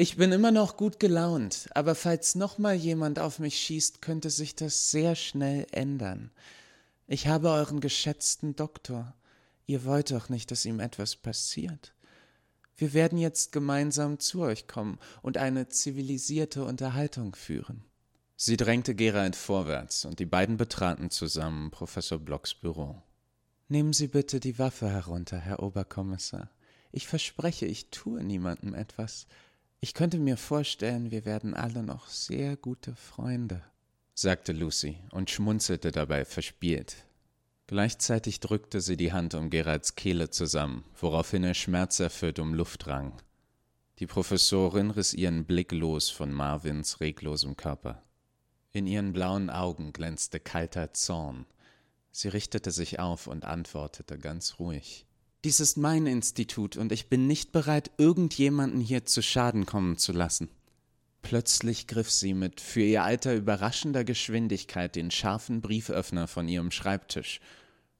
Ich 0.00 0.16
bin 0.16 0.30
immer 0.30 0.52
noch 0.52 0.76
gut 0.76 1.00
gelaunt, 1.00 1.68
aber 1.74 1.96
falls 1.96 2.36
noch 2.36 2.56
mal 2.56 2.76
jemand 2.76 3.18
auf 3.18 3.40
mich 3.40 3.58
schießt, 3.58 4.00
könnte 4.00 4.30
sich 4.30 4.54
das 4.54 4.92
sehr 4.92 5.16
schnell 5.16 5.66
ändern. 5.72 6.30
Ich 7.08 7.26
habe 7.26 7.50
euren 7.50 7.80
geschätzten 7.80 8.54
Doktor. 8.54 9.12
Ihr 9.66 9.84
wollt 9.84 10.12
doch 10.12 10.28
nicht, 10.28 10.52
dass 10.52 10.64
ihm 10.66 10.78
etwas 10.78 11.16
passiert. 11.16 11.94
Wir 12.76 12.92
werden 12.92 13.18
jetzt 13.18 13.50
gemeinsam 13.50 14.20
zu 14.20 14.42
euch 14.42 14.68
kommen 14.68 15.00
und 15.20 15.36
eine 15.36 15.68
zivilisierte 15.68 16.62
Unterhaltung 16.62 17.34
führen. 17.34 17.82
Sie 18.36 18.56
drängte 18.56 18.94
Gerald 18.94 19.34
vorwärts 19.34 20.04
und 20.04 20.20
die 20.20 20.26
beiden 20.26 20.58
betraten 20.58 21.10
zusammen 21.10 21.72
Professor 21.72 22.20
Blocks 22.20 22.54
Büro. 22.54 23.02
Nehmen 23.66 23.92
Sie 23.92 24.06
bitte 24.06 24.38
die 24.38 24.60
Waffe 24.60 24.88
herunter, 24.88 25.38
Herr 25.38 25.60
Oberkommissar. 25.60 26.52
Ich 26.92 27.08
verspreche, 27.08 27.66
ich 27.66 27.90
tue 27.90 28.22
niemandem 28.22 28.74
etwas. 28.74 29.26
Ich 29.80 29.94
könnte 29.94 30.18
mir 30.18 30.36
vorstellen, 30.36 31.12
wir 31.12 31.24
werden 31.24 31.54
alle 31.54 31.84
noch 31.84 32.08
sehr 32.08 32.56
gute 32.56 32.96
Freunde, 32.96 33.62
sagte 34.12 34.52
Lucy 34.52 34.98
und 35.12 35.30
schmunzelte 35.30 35.92
dabei 35.92 36.24
verspielt. 36.24 36.96
Gleichzeitig 37.68 38.40
drückte 38.40 38.80
sie 38.80 38.96
die 38.96 39.12
Hand 39.12 39.34
um 39.34 39.50
Geralds 39.50 39.94
Kehle 39.94 40.30
zusammen, 40.30 40.84
woraufhin 41.00 41.44
er 41.44 41.54
schmerzerfüllt 41.54 42.40
um 42.40 42.54
Luft 42.54 42.88
rang. 42.88 43.12
Die 44.00 44.06
Professorin 44.06 44.90
riss 44.90 45.14
ihren 45.14 45.44
Blick 45.44 45.70
los 45.70 46.08
von 46.10 46.32
Marvins 46.32 47.00
reglosem 47.00 47.56
Körper. 47.56 48.02
In 48.72 48.86
ihren 48.86 49.12
blauen 49.12 49.50
Augen 49.50 49.92
glänzte 49.92 50.40
kalter 50.40 50.92
Zorn. 50.92 51.46
Sie 52.10 52.28
richtete 52.28 52.70
sich 52.70 52.98
auf 53.00 53.26
und 53.26 53.44
antwortete 53.44 54.18
ganz 54.18 54.58
ruhig. 54.58 55.07
Dies 55.44 55.60
ist 55.60 55.76
mein 55.76 56.06
Institut 56.06 56.76
und 56.76 56.90
ich 56.90 57.08
bin 57.08 57.28
nicht 57.28 57.52
bereit, 57.52 57.92
irgendjemanden 57.96 58.80
hier 58.80 59.04
zu 59.04 59.22
Schaden 59.22 59.66
kommen 59.66 59.96
zu 59.96 60.12
lassen. 60.12 60.48
Plötzlich 61.22 61.86
griff 61.86 62.10
sie 62.10 62.34
mit 62.34 62.60
für 62.60 62.80
ihr 62.80 63.04
Alter 63.04 63.34
überraschender 63.34 64.02
Geschwindigkeit 64.02 64.96
den 64.96 65.10
scharfen 65.10 65.60
Brieföffner 65.60 66.26
von 66.26 66.48
ihrem 66.48 66.70
Schreibtisch. 66.70 67.40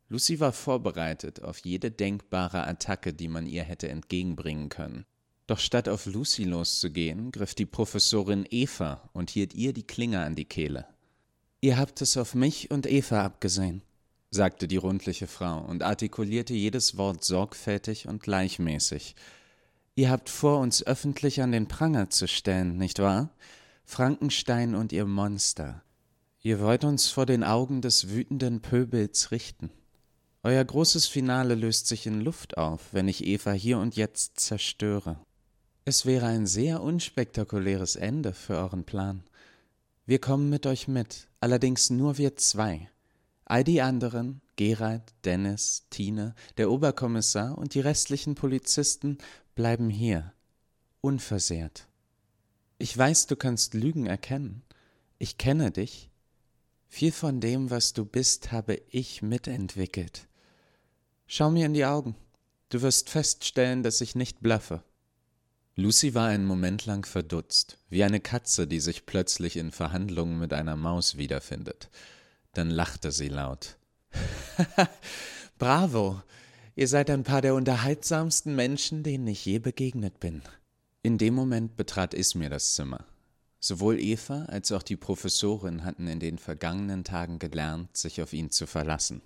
Lucy 0.09 0.40
war 0.40 0.52
vorbereitet 0.52 1.42
auf 1.42 1.59
jede 1.59 1.90
denkbare 1.90 2.66
Attacke, 2.66 3.12
die 3.12 3.28
man 3.28 3.47
ihr 3.47 3.62
hätte 3.62 3.88
entgegenbringen 3.88 4.68
können. 4.68 5.04
Doch 5.47 5.59
statt 5.59 5.88
auf 5.88 6.07
Lucy 6.07 6.45
loszugehen, 6.45 7.30
griff 7.30 7.54
die 7.54 7.66
Professorin 7.66 8.47
Eva 8.50 9.09
und 9.12 9.30
hielt 9.30 9.54
ihr 9.54 9.73
die 9.73 9.87
Klinge 9.87 10.21
an 10.21 10.35
die 10.35 10.45
Kehle. 10.45 10.87
Ihr 11.61 11.76
habt 11.76 12.02
es 12.02 12.16
auf 12.16 12.35
mich 12.35 12.71
und 12.71 12.87
Eva 12.87 13.25
abgesehen, 13.25 13.83
sagte 14.30 14.68
die 14.68 14.76
rundliche 14.76 15.26
Frau 15.26 15.61
und 15.61 15.82
artikulierte 15.82 16.54
jedes 16.54 16.97
Wort 16.97 17.25
sorgfältig 17.25 18.08
und 18.08 18.23
gleichmäßig. 18.23 19.16
Ihr 19.94 20.11
habt 20.11 20.28
vor, 20.28 20.61
uns 20.61 20.87
öffentlich 20.87 21.42
an 21.42 21.52
den 21.52 21.66
Pranger 21.66 22.11
zu 22.11 22.28
stellen, 22.28 22.76
nicht 22.76 22.99
wahr? 22.99 23.30
Frankenstein 23.85 24.75
und 24.75 24.92
ihr 24.92 25.06
Monster. 25.06 25.82
Ihr 26.42 26.61
wollt 26.61 26.85
uns 26.85 27.08
vor 27.08 27.26
den 27.26 27.42
Augen 27.42 27.80
des 27.80 28.11
wütenden 28.11 28.61
Pöbels 28.61 29.32
richten. 29.32 29.70
Euer 30.42 30.64
großes 30.64 31.08
Finale 31.08 31.54
löst 31.54 31.88
sich 31.88 32.06
in 32.06 32.20
Luft 32.20 32.58
auf, 32.58 32.92
wenn 32.92 33.08
ich 33.08 33.25
Eva 33.25 33.52
hier 33.52 33.78
und 33.78 33.97
jetzt 33.97 34.38
zerstöre. 34.38 35.18
Es 35.85 36.06
wäre 36.06 36.26
ein 36.26 36.47
sehr 36.47 36.82
unspektakuläres 36.82 37.97
Ende 37.97 38.32
für 38.32 38.56
euren 38.56 38.85
Plan. 38.85 39.25
Wir 40.06 40.20
kommen 40.20 40.49
mit 40.49 40.66
euch 40.66 40.87
mit, 40.87 41.28
allerdings 41.40 41.90
nur 41.90 42.18
wir 42.18 42.37
zwei. 42.37 42.88
All 43.50 43.64
die 43.64 43.81
anderen, 43.81 44.43
Gerald, 44.57 45.14
Dennis, 45.25 45.87
Tine, 45.88 46.35
der 46.59 46.71
Oberkommissar 46.71 47.57
und 47.57 47.73
die 47.73 47.81
restlichen 47.81 48.35
Polizisten 48.35 49.17
bleiben 49.55 49.88
hier, 49.88 50.35
unversehrt. 51.00 51.88
Ich 52.76 52.97
weiß, 52.97 53.26
du 53.26 53.37
kannst 53.37 53.73
Lügen 53.73 54.05
erkennen. 54.05 54.62
Ich 55.19 55.38
kenne 55.38 55.71
dich. 55.71 56.11
Viel 56.88 57.11
von 57.11 57.40
dem, 57.40 57.71
was 57.71 57.95
du 57.95 58.05
bist, 58.05 58.52
habe 58.52 58.83
ich 58.90 59.23
mitentwickelt. 59.23 60.28
Schau 61.26 61.50
mir 61.50 61.64
in 61.64 61.75
die 61.75 61.87
Augen. 61.87 62.17
Du 62.69 62.83
wirst 62.83 63.09
feststellen, 63.09 63.83
dass 63.83 64.02
ich 64.02 64.14
nicht 64.14 64.40
bluffe. 64.40 64.83
Lucy 65.75 66.14
war 66.14 66.28
einen 66.28 66.45
Moment 66.45 66.85
lang 66.85 67.07
verdutzt, 67.07 67.78
wie 67.88 68.05
eine 68.05 68.21
Katze, 68.21 68.67
die 68.67 68.81
sich 68.81 69.07
plötzlich 69.07 69.57
in 69.57 69.71
Verhandlungen 69.71 70.38
mit 70.38 70.52
einer 70.52 70.76
Maus 70.76 71.17
wiederfindet. 71.17 71.88
Dann 72.55 72.71
lachte 72.71 73.12
sie 73.12 73.28
laut. 73.28 73.78
Bravo, 75.59 76.23
Ihr 76.78 76.87
seid 76.87 77.11
ein 77.11 77.25
paar 77.25 77.43
der 77.43 77.57
unterhaltsamsten 77.57 78.55
Menschen, 78.55 79.02
denen 79.02 79.26
ich 79.26 79.45
je 79.45 79.59
begegnet 79.59 80.21
bin. 80.21 80.43
In 81.02 81.19
dem 81.19 81.35
Moment 81.35 81.76
betrat 81.76 82.14
Ismir 82.14 82.50
das 82.50 82.76
Zimmer. 82.76 83.05
Sowohl 83.59 83.99
Eva 83.99 84.45
als 84.45 84.71
auch 84.71 84.85
die 84.85 84.95
Professorin 84.95 85.85
hatten 85.85 86.07
in 86.07 86.21
den 86.21 86.38
vergangenen 86.38 87.02
Tagen 87.02 87.40
gelernt, 87.40 87.97
sich 87.97 88.23
auf 88.23 88.33
ihn 88.33 88.52
zu 88.52 88.69
verlassen. 88.69 89.23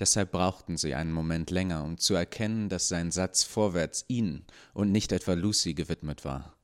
Deshalb 0.00 0.32
brauchten 0.32 0.76
sie 0.76 0.96
einen 0.96 1.12
Moment 1.12 1.52
länger, 1.52 1.84
um 1.84 1.98
zu 1.98 2.14
erkennen, 2.14 2.68
dass 2.68 2.88
sein 2.88 3.12
Satz 3.12 3.44
vorwärts 3.44 4.04
ihnen 4.08 4.44
und 4.74 4.90
nicht 4.90 5.12
etwa 5.12 5.34
Lucy 5.34 5.74
gewidmet 5.74 6.24
war. 6.24 6.56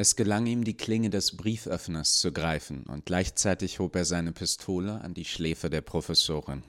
Es 0.00 0.14
gelang 0.14 0.46
ihm, 0.46 0.62
die 0.62 0.76
Klinge 0.76 1.10
des 1.10 1.36
Brieföffners 1.36 2.20
zu 2.20 2.30
greifen, 2.30 2.84
und 2.84 3.04
gleichzeitig 3.04 3.80
hob 3.80 3.96
er 3.96 4.04
seine 4.04 4.30
Pistole 4.30 5.00
an 5.00 5.12
die 5.12 5.24
Schläfe 5.24 5.70
der 5.70 5.80
Professorin. 5.80 6.62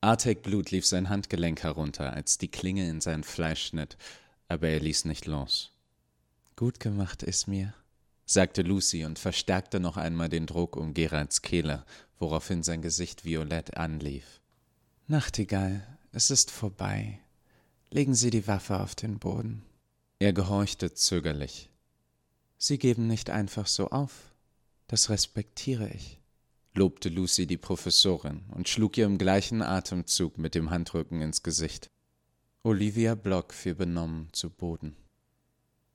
Artig 0.00 0.44
Blut 0.44 0.70
lief 0.70 0.86
sein 0.86 1.08
Handgelenk 1.08 1.64
herunter, 1.64 2.12
als 2.12 2.38
die 2.38 2.46
Klinge 2.46 2.88
in 2.88 3.00
sein 3.00 3.24
Fleisch 3.24 3.66
schnitt, 3.66 3.96
aber 4.46 4.68
er 4.68 4.78
ließ 4.78 5.04
nicht 5.06 5.26
los. 5.26 5.72
Gut 6.54 6.78
gemacht 6.78 7.24
ist 7.24 7.48
mir, 7.48 7.74
sagte 8.24 8.62
Lucy 8.62 9.04
und 9.04 9.18
verstärkte 9.18 9.80
noch 9.80 9.96
einmal 9.96 10.28
den 10.28 10.46
Druck 10.46 10.76
um 10.76 10.94
Geralds 10.94 11.42
Kehle, 11.42 11.84
woraufhin 12.20 12.62
sein 12.62 12.82
Gesicht 12.82 13.24
violett 13.24 13.76
anlief. 13.76 14.40
Nachtigall, 15.08 15.84
es 16.12 16.30
ist 16.30 16.52
vorbei. 16.52 17.18
Legen 17.90 18.14
Sie 18.14 18.30
die 18.30 18.46
Waffe 18.46 18.78
auf 18.78 18.94
den 18.94 19.18
Boden. 19.18 19.64
Er 20.20 20.32
gehorchte 20.32 20.94
zögerlich. 20.94 21.68
Sie 22.66 22.78
geben 22.78 23.06
nicht 23.06 23.28
einfach 23.28 23.66
so 23.66 23.88
auf. 23.88 24.32
Das 24.86 25.10
respektiere 25.10 25.90
ich 25.90 26.18
lobte 26.72 27.10
Lucy 27.10 27.46
die 27.46 27.58
Professorin 27.58 28.40
und 28.54 28.70
schlug 28.70 28.96
ihr 28.96 29.04
im 29.04 29.18
gleichen 29.18 29.60
Atemzug 29.60 30.38
mit 30.38 30.54
dem 30.54 30.70
Handrücken 30.70 31.20
ins 31.20 31.42
Gesicht. 31.42 31.90
Olivia 32.62 33.14
Block 33.14 33.52
fiel 33.52 33.74
benommen 33.74 34.30
zu 34.32 34.48
Boden. 34.48 34.96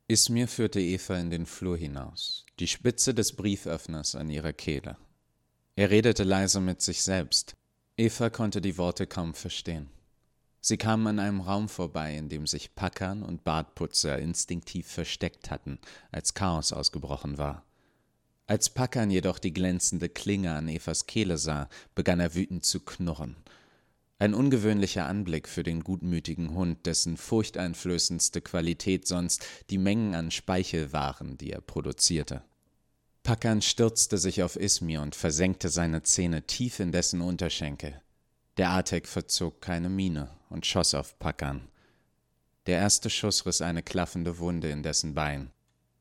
Ismir 0.07 0.47
führte 0.47 0.79
Eva 0.79 1.17
in 1.17 1.31
den 1.31 1.47
Flur 1.47 1.75
hinaus, 1.75 2.45
die 2.59 2.67
Spitze 2.67 3.15
des 3.15 3.35
Brieföffners 3.35 4.13
an 4.13 4.29
ihrer 4.29 4.53
Kehle. 4.53 4.95
Er 5.75 5.89
redete 5.89 6.23
leise 6.23 6.61
mit 6.61 6.83
sich 6.83 7.01
selbst. 7.01 7.55
Eva 7.97 8.29
konnte 8.29 8.61
die 8.61 8.77
Worte 8.77 9.07
kaum 9.07 9.33
verstehen. 9.33 9.89
Sie 10.61 10.77
kamen 10.77 11.07
an 11.07 11.19
einem 11.19 11.41
Raum 11.41 11.69
vorbei, 11.69 12.17
in 12.17 12.29
dem 12.29 12.45
sich 12.45 12.75
Packern 12.75 13.23
und 13.23 13.43
Bartputzer 13.43 14.19
instinktiv 14.19 14.87
versteckt 14.87 15.51
hatten, 15.51 15.79
als 16.11 16.33
Chaos 16.33 16.73
ausgebrochen 16.73 17.37
war. 17.37 17.63
Als 18.45 18.69
Packern 18.69 19.11
jedoch 19.11 19.39
die 19.39 19.53
glänzende 19.53 20.09
Klinge 20.09 20.53
an 20.53 20.67
Evas 20.67 21.05
Kehle 21.05 21.37
sah, 21.37 21.69
begann 21.95 22.19
er 22.19 22.33
wütend 22.33 22.65
zu 22.65 22.79
knurren. 22.79 23.35
Ein 24.17 24.33
ungewöhnlicher 24.33 25.05
Anblick 25.05 25.47
für 25.47 25.63
den 25.63 25.81
gutmütigen 25.81 26.53
Hund, 26.53 26.85
dessen 26.85 27.15
furchteinflößendste 27.15 28.41
Qualität 28.41 29.07
sonst 29.07 29.45
die 29.69 29.77
Mengen 29.77 30.13
an 30.13 30.29
Speichel 30.29 30.91
waren, 30.91 31.37
die 31.37 31.51
er 31.51 31.61
produzierte. 31.61 32.41
Packern 33.23 33.61
stürzte 33.61 34.17
sich 34.17 34.43
auf 34.43 34.57
Ismir 34.57 35.01
und 35.01 35.15
versenkte 35.15 35.69
seine 35.69 36.03
Zähne 36.03 36.47
tief 36.47 36.79
in 36.79 36.91
dessen 36.91 37.21
Unterschenkel. 37.21 38.01
Der 38.59 38.71
Artek 38.71 39.07
verzog 39.07 39.61
keine 39.61 39.87
Miene 39.87 40.29
und 40.49 40.65
schoss 40.65 40.93
auf 40.93 41.17
Packern. 41.17 41.69
Der 42.65 42.77
erste 42.77 43.09
Schuss 43.09 43.45
riss 43.45 43.61
eine 43.61 43.81
klaffende 43.81 44.37
Wunde 44.37 44.69
in 44.69 44.83
dessen 44.83 45.13
Bein. 45.13 45.51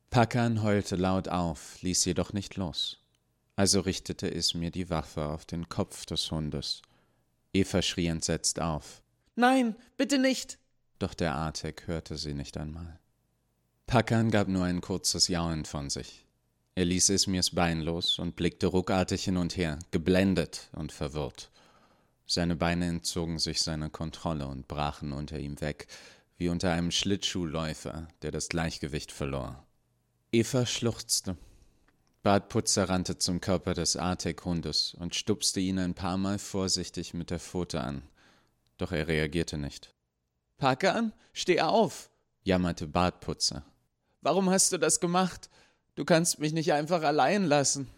Pakan 0.09 0.61
heulte 0.61 0.97
laut 0.97 1.29
auf, 1.29 1.81
ließ 1.83 2.03
jedoch 2.03 2.33
nicht 2.33 2.57
los. 2.57 2.97
Also 3.55 3.79
richtete 3.79 4.27
Ismir 4.27 4.71
die 4.71 4.89
Waffe 4.89 5.27
auf 5.27 5.45
den 5.45 5.69
Kopf 5.69 6.05
des 6.05 6.29
Hundes. 6.31 6.81
Eva 7.53 7.81
schrie 7.81 8.07
entsetzt 8.07 8.59
auf. 8.59 9.03
Nein, 9.37 9.77
bitte 9.95 10.19
nicht! 10.19 10.59
Doch 10.99 11.13
der 11.13 11.35
Artek 11.35 11.87
hörte 11.87 12.17
sie 12.17 12.33
nicht 12.33 12.57
einmal. 12.57 12.99
Pakan 13.87 14.31
gab 14.31 14.49
nur 14.49 14.65
ein 14.65 14.81
kurzes 14.81 15.29
Jaulen 15.29 15.63
von 15.63 15.89
sich. 15.89 16.25
Er 16.75 16.83
ließ 16.83 17.07
Ismirs 17.07 17.51
Bein 17.51 17.79
los 17.79 18.19
und 18.19 18.35
blickte 18.35 18.67
ruckartig 18.67 19.23
hin 19.23 19.37
und 19.37 19.55
her, 19.55 19.79
geblendet 19.91 20.67
und 20.73 20.91
verwirrt. 20.91 21.49
Seine 22.31 22.55
Beine 22.55 22.85
entzogen 22.85 23.39
sich 23.39 23.59
seiner 23.59 23.89
Kontrolle 23.89 24.45
und 24.45 24.67
brachen 24.67 25.13
unter 25.13 25.39
ihm 25.39 25.59
weg, 25.61 25.87
wie 26.37 26.49
unter 26.49 26.71
einem 26.71 26.91
Schlittschuhläufer, 26.91 28.07
der 28.21 28.29
das 28.29 28.49
Gleichgewicht 28.49 29.11
verlor. 29.11 29.65
Eva 30.31 30.67
schluchzte. 30.67 31.37
Bartputzer 32.21 32.87
rannte 32.87 33.17
zum 33.17 33.41
Körper 33.41 33.73
des 33.73 33.95
Artek-Hundes 33.95 34.93
und 34.93 35.15
stupste 35.15 35.59
ihn 35.59 35.79
ein 35.79 35.95
paar 35.95 36.17
Mal 36.17 36.37
vorsichtig 36.37 37.15
mit 37.15 37.31
der 37.31 37.39
Pfote 37.39 37.81
an. 37.81 38.03
Doch 38.77 38.91
er 38.91 39.07
reagierte 39.07 39.57
nicht. 39.57 39.95
Pakan, 40.57 41.13
steh 41.33 41.61
auf, 41.61 42.11
jammerte 42.43 42.85
Bartputzer. 42.85 43.65
Warum 44.21 44.51
hast 44.51 44.71
du 44.71 44.77
das 44.77 44.99
gemacht? 44.99 45.49
Du 45.95 46.05
kannst 46.05 46.37
mich 46.37 46.53
nicht 46.53 46.73
einfach 46.73 47.01
allein 47.01 47.45
lassen. 47.45 47.89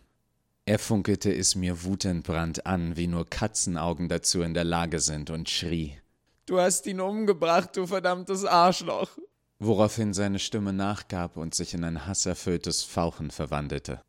Er 0.66 0.78
funkelte 0.78 1.34
es 1.34 1.56
mir 1.56 1.84
wutentbrannt 1.84 2.66
an, 2.66 2.96
wie 2.96 3.08
nur 3.08 3.30
Katzenaugen 3.30 4.10
dazu 4.10 4.42
in 4.42 4.54
der 4.54 4.64
Lage 4.64 5.00
sind, 5.00 5.30
und 5.30 5.50
schrie. 5.50 5.98
Du 6.46 6.60
hast 6.60 6.86
ihn 6.86 7.00
umgebracht, 7.00 7.76
du 7.76 7.88
verdammtes 7.88 8.46
Arschloch. 8.46 9.18
Woraufhin 9.60 10.14
seine 10.14 10.40
Stimme 10.40 10.74
nachgab 10.74 11.38
und 11.38 11.56
sich 11.56 11.74
in 11.74 11.84
ein 11.84 12.06
hasserfülltes 12.06 12.84
Fauchen 12.84 13.32
verwandelte. 13.32 14.02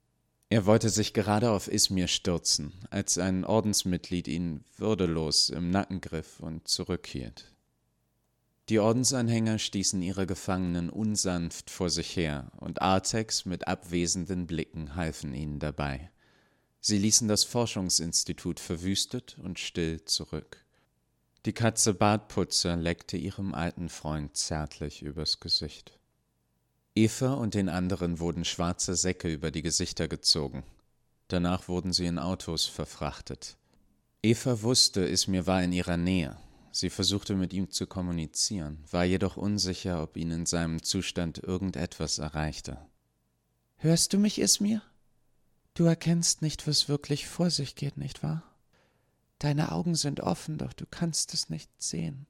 Er 0.51 0.67
wollte 0.67 0.91
sich 0.91 1.15
gerade 1.15 1.51
auf 1.51 1.69
Ismir 1.69 2.09
stürzen, 2.09 2.75
als 2.91 3.17
ein 3.17 3.45
Ordensmitglied 3.47 4.29
ihn 4.29 4.65
würdelos 4.77 5.49
im 5.49 5.71
Nacken 5.71 6.03
griff 6.03 6.41
und 6.41 6.69
zurückhielt. 6.69 7.53
Die 8.69 8.79
Ordensanhänger 8.79 9.59
stießen 9.59 10.03
ihre 10.03 10.27
Gefangenen 10.27 10.91
unsanft 10.91 11.71
vor 11.71 11.89
sich 11.89 12.17
her, 12.17 12.53
und 12.59 12.83
Artex 12.83 13.47
mit 13.47 13.67
abwesenden 13.67 14.47
Blicken 14.47 14.95
halfen 14.95 15.35
ihnen 15.35 15.59
dabei. 15.59 16.11
Sie 16.85 16.99
ließen 16.99 17.29
das 17.29 17.45
Forschungsinstitut 17.45 18.59
verwüstet 18.59 19.39
und 19.41 19.61
still 19.61 20.05
zurück. 20.05 20.65
Die 21.47 21.53
Katze 21.53 21.95
Bartputzer 21.95 22.77
leckte 22.77 23.17
ihrem 23.17 23.55
alten 23.55 23.89
Freund 23.89 24.37
zärtlich 24.37 25.01
übers 25.01 25.39
Gesicht. 25.39 25.97
Eva 26.97 27.35
und 27.35 27.55
den 27.55 27.69
anderen 27.69 28.19
wurden 28.19 28.45
schwarze 28.45 28.97
Säcke 28.97 29.33
über 29.33 29.53
die 29.53 29.63
Gesichter 29.63 30.09
gezogen. 30.09 30.65
Danach 31.29 31.69
wurden 31.69 31.93
sie 31.93 32.07
in 32.07 32.19
Autos 32.19 32.67
verfrachtet. 32.67 33.57
Eva 34.21 34.63
wusste, 34.63 35.03
Ismir 35.03 35.47
war 35.47 35.63
in 35.63 35.73
ihrer 35.73 35.97
Nähe. 35.97 36.37
Sie 36.73 36.91
versuchte 36.91 37.37
mit 37.37 37.53
ihm 37.53 37.71
zu 37.71 37.87
kommunizieren, 37.87 38.83
war 38.91 39.05
jedoch 39.05 39.37
unsicher, 39.37 40.03
ob 40.03 40.17
ihn 40.17 40.33
in 40.33 40.47
seinem 40.47 40.83
Zustand 40.83 41.39
irgendetwas 41.39 42.19
erreichte. 42.19 42.77
Hörst 43.77 44.13
du 44.13 44.19
mich, 44.19 44.41
Ismir? 44.41 44.83
Du 45.75 45.85
erkennst 45.85 46.43
nicht, 46.43 46.67
was 46.67 46.89
wirklich 46.89 47.27
vor 47.27 47.51
sich 47.51 47.75
geht, 47.75 47.97
nicht 47.97 48.23
wahr? 48.23 48.43
Deine 49.39 49.73
Augen 49.73 49.95
sind 49.95 50.21
offen, 50.21 50.59
doch 50.59 50.73
du 50.73 50.85
kannst 50.87 51.35
es 51.35 51.49
nicht 51.49 51.71
sehen. 51.83 52.27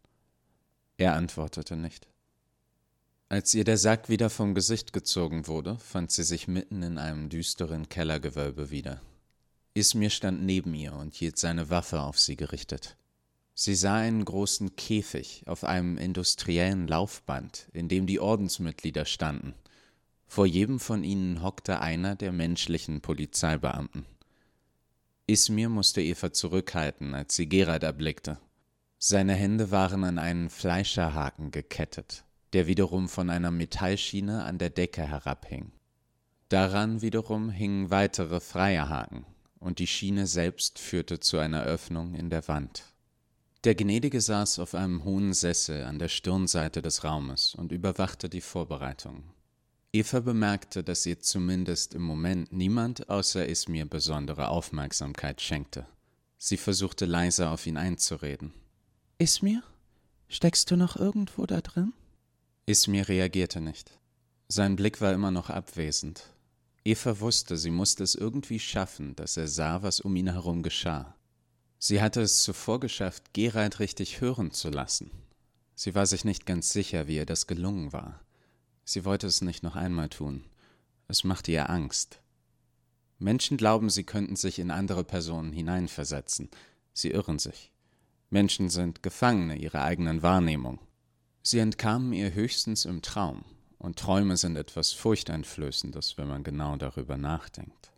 Er 0.96 1.14
antwortete 1.14 1.76
nicht. 1.76 2.08
Als 3.28 3.52
ihr 3.54 3.64
der 3.64 3.78
Sack 3.78 4.08
wieder 4.08 4.30
vom 4.30 4.54
Gesicht 4.54 4.92
gezogen 4.92 5.46
wurde, 5.46 5.78
fand 5.78 6.12
sie 6.12 6.22
sich 6.22 6.48
mitten 6.48 6.82
in 6.82 6.98
einem 6.98 7.28
düsteren 7.28 7.88
Kellergewölbe 7.88 8.70
wieder. 8.70 9.00
Ismir 9.74 10.10
stand 10.10 10.42
neben 10.42 10.74
ihr 10.74 10.92
und 10.92 11.14
hielt 11.14 11.38
seine 11.38 11.70
Waffe 11.70 12.00
auf 12.00 12.18
sie 12.18 12.36
gerichtet. 12.36 12.96
Sie 13.54 13.74
sah 13.74 13.96
einen 13.96 14.24
großen 14.24 14.76
Käfig 14.76 15.44
auf 15.46 15.64
einem 15.64 15.98
industriellen 15.98 16.86
Laufband, 16.86 17.68
in 17.72 17.88
dem 17.88 18.06
die 18.06 18.20
Ordensmitglieder 18.20 19.04
standen. 19.04 19.54
Vor 20.34 20.46
jedem 20.46 20.80
von 20.80 21.04
ihnen 21.04 21.42
hockte 21.42 21.82
einer 21.82 22.16
der 22.16 22.32
menschlichen 22.32 23.02
Polizeibeamten. 23.02 24.06
Ismir 25.26 25.68
musste 25.68 26.00
Eva 26.00 26.32
zurückhalten, 26.32 27.12
als 27.12 27.36
sie 27.36 27.50
Gerald 27.50 27.82
erblickte. 27.82 28.38
Seine 28.96 29.34
Hände 29.34 29.70
waren 29.70 30.04
an 30.04 30.18
einen 30.18 30.48
Fleischerhaken 30.48 31.50
gekettet, 31.50 32.24
der 32.54 32.66
wiederum 32.66 33.10
von 33.10 33.28
einer 33.28 33.50
Metallschiene 33.50 34.44
an 34.44 34.56
der 34.56 34.70
Decke 34.70 35.06
herabhing. 35.06 35.70
Daran 36.48 37.02
wiederum 37.02 37.50
hingen 37.50 37.90
weitere 37.90 38.40
freie 38.40 38.88
Haken, 38.88 39.26
und 39.58 39.80
die 39.80 39.86
Schiene 39.86 40.26
selbst 40.26 40.78
führte 40.78 41.20
zu 41.20 41.36
einer 41.36 41.64
Öffnung 41.64 42.14
in 42.14 42.30
der 42.30 42.48
Wand. 42.48 42.84
Der 43.64 43.74
Gnädige 43.74 44.22
saß 44.22 44.60
auf 44.60 44.74
einem 44.74 45.04
hohen 45.04 45.34
Sessel 45.34 45.84
an 45.84 45.98
der 45.98 46.08
Stirnseite 46.08 46.80
des 46.80 47.04
Raumes 47.04 47.54
und 47.54 47.70
überwachte 47.70 48.30
die 48.30 48.40
Vorbereitungen. 48.40 49.24
Eva 49.94 50.20
bemerkte, 50.20 50.82
dass 50.82 51.04
ihr 51.04 51.20
zumindest 51.20 51.92
im 51.92 52.00
Moment 52.00 52.50
niemand 52.50 53.10
außer 53.10 53.46
Ismir 53.46 53.84
besondere 53.84 54.48
Aufmerksamkeit 54.48 55.42
schenkte. 55.42 55.86
Sie 56.38 56.56
versuchte 56.56 57.04
leise 57.04 57.50
auf 57.50 57.66
ihn 57.66 57.76
einzureden. 57.76 58.54
Ismir? 59.18 59.62
Steckst 60.28 60.70
du 60.70 60.76
noch 60.76 60.96
irgendwo 60.96 61.44
da 61.44 61.60
drin? 61.60 61.92
Ismir 62.64 63.06
reagierte 63.06 63.60
nicht. 63.60 63.98
Sein 64.48 64.76
Blick 64.76 65.02
war 65.02 65.12
immer 65.12 65.30
noch 65.30 65.50
abwesend. 65.50 66.24
Eva 66.84 67.20
wusste, 67.20 67.58
sie 67.58 67.70
musste 67.70 68.02
es 68.02 68.14
irgendwie 68.14 68.60
schaffen, 68.60 69.14
dass 69.14 69.36
er 69.36 69.46
sah, 69.46 69.82
was 69.82 70.00
um 70.00 70.16
ihn 70.16 70.32
herum 70.32 70.62
geschah. 70.62 71.14
Sie 71.78 72.00
hatte 72.00 72.22
es 72.22 72.42
zuvor 72.42 72.80
geschafft, 72.80 73.34
Gerald 73.34 73.78
richtig 73.78 74.22
hören 74.22 74.52
zu 74.52 74.70
lassen. 74.70 75.10
Sie 75.74 75.94
war 75.94 76.06
sich 76.06 76.24
nicht 76.24 76.46
ganz 76.46 76.72
sicher, 76.72 77.08
wie 77.08 77.16
ihr 77.16 77.26
das 77.26 77.46
gelungen 77.46 77.92
war. 77.92 78.20
Sie 78.84 79.04
wollte 79.04 79.26
es 79.26 79.40
nicht 79.40 79.62
noch 79.62 79.76
einmal 79.76 80.08
tun. 80.08 80.44
Es 81.08 81.24
machte 81.24 81.52
ihr 81.52 81.70
Angst. 81.70 82.20
Menschen 83.18 83.56
glauben, 83.56 83.90
sie 83.90 84.04
könnten 84.04 84.36
sich 84.36 84.58
in 84.58 84.70
andere 84.70 85.04
Personen 85.04 85.52
hineinversetzen. 85.52 86.50
Sie 86.92 87.10
irren 87.10 87.38
sich. 87.38 87.70
Menschen 88.30 88.68
sind 88.68 89.02
Gefangene 89.02 89.56
ihrer 89.56 89.82
eigenen 89.82 90.22
Wahrnehmung. 90.22 90.80
Sie 91.42 91.58
entkamen 91.58 92.12
ihr 92.12 92.34
höchstens 92.34 92.84
im 92.84 93.02
Traum, 93.02 93.44
und 93.78 93.98
Träume 93.98 94.36
sind 94.36 94.56
etwas 94.56 94.92
Furchteinflößendes, 94.92 96.16
wenn 96.16 96.28
man 96.28 96.44
genau 96.44 96.76
darüber 96.76 97.16
nachdenkt. 97.16 97.92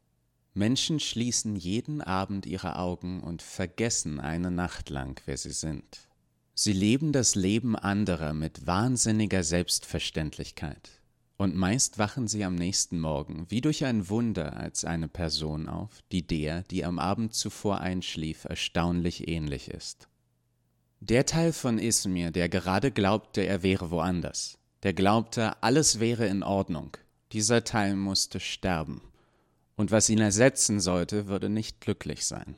Menschen 0.55 1.01
schließen 1.01 1.57
jeden 1.57 2.01
Abend 2.01 2.47
ihre 2.47 2.77
Augen 2.77 3.21
und 3.21 3.43
vergessen 3.43 4.21
eine 4.21 4.51
Nacht 4.51 4.89
lang, 4.89 5.21
wer 5.27 5.37
sie 5.37 5.53
sind. 5.53 6.09
Sie 6.57 6.73
leben 6.73 7.13
das 7.13 7.35
Leben 7.35 7.75
anderer 7.75 8.33
mit 8.33 8.65
wahnsinniger 8.67 9.43
Selbstverständlichkeit. 9.43 11.01
Und 11.37 11.57
meist 11.57 11.99
wachen 11.99 12.29
sie 12.29 12.45
am 12.45 12.55
nächsten 12.55 13.01
Morgen 13.01 13.47
wie 13.49 13.61
durch 13.61 13.85
ein 13.85 14.09
Wunder 14.09 14.57
als 14.57 14.85
eine 14.85 15.09
Person 15.09 15.69
auf, 15.69 15.91
die 16.13 16.25
der, 16.25 16.63
die 16.63 16.85
am 16.85 17.01
Abend 17.01 17.35
zuvor 17.35 17.81
einschlief, 17.81 18.45
erstaunlich 18.45 19.27
ähnlich 19.27 19.69
ist. 19.69 20.09
Der 21.01 21.27
Teil 21.27 21.53
von 21.53 21.79
Ismir, 21.79 22.31
der 22.31 22.49
gerade 22.49 22.93
glaubte, 22.93 23.43
er 23.43 23.65
wäre 23.65 23.91
woanders, 23.91 24.59
der 24.85 24.95
glaubte, 24.95 25.61
alles 25.61 25.99
wäre 25.99 26.27
in 26.29 26.45
Ordnung, 26.45 26.97
dieser 27.33 27.65
Teil 27.65 27.97
musste 27.97 28.39
sterben, 28.39 29.03
und 29.75 29.91
was 29.91 30.09
ihn 30.09 30.21
ersetzen 30.21 30.79
sollte, 30.79 31.27
würde 31.27 31.49
nicht 31.49 31.81
glücklich 31.81 32.25
sein. 32.25 32.55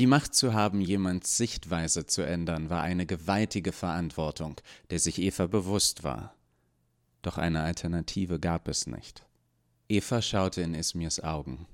Die 0.00 0.06
Macht 0.06 0.34
zu 0.34 0.54
haben, 0.54 0.80
jemands 0.80 1.36
Sichtweise 1.36 2.06
zu 2.06 2.22
ändern, 2.22 2.70
war 2.70 2.80
eine 2.80 3.04
gewaltige 3.04 3.70
Verantwortung, 3.70 4.58
der 4.88 4.98
sich 4.98 5.18
Eva 5.18 5.46
bewusst 5.46 6.04
war. 6.04 6.34
Doch 7.20 7.36
eine 7.36 7.60
Alternative 7.60 8.40
gab 8.40 8.66
es 8.66 8.86
nicht. 8.86 9.26
Eva 9.90 10.22
schaute 10.22 10.62
in 10.62 10.72
Ismirs 10.72 11.20
Augen. 11.20 11.66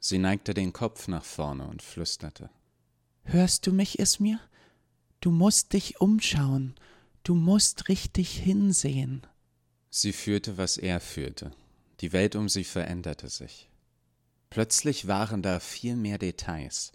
Sie 0.00 0.18
neigte 0.18 0.54
den 0.54 0.72
Kopf 0.72 1.06
nach 1.06 1.22
vorne 1.22 1.68
und 1.68 1.80
flüsterte. 1.80 2.50
Hörst 3.22 3.64
du 3.68 3.72
mich, 3.72 4.00
Ismir? 4.00 4.40
Du 5.20 5.30
musst 5.30 5.72
dich 5.72 6.00
umschauen. 6.00 6.74
Du 7.22 7.36
musst 7.36 7.88
richtig 7.88 8.36
hinsehen. 8.36 9.24
Sie 9.88 10.12
führte, 10.12 10.58
was 10.58 10.78
er 10.78 10.98
führte. 10.98 11.52
Die 12.00 12.12
Welt 12.12 12.34
um 12.34 12.48
sie 12.48 12.64
veränderte 12.64 13.28
sich. 13.28 13.70
Plötzlich 14.50 15.06
waren 15.06 15.42
da 15.42 15.60
viel 15.60 15.94
mehr 15.94 16.18
Details, 16.18 16.90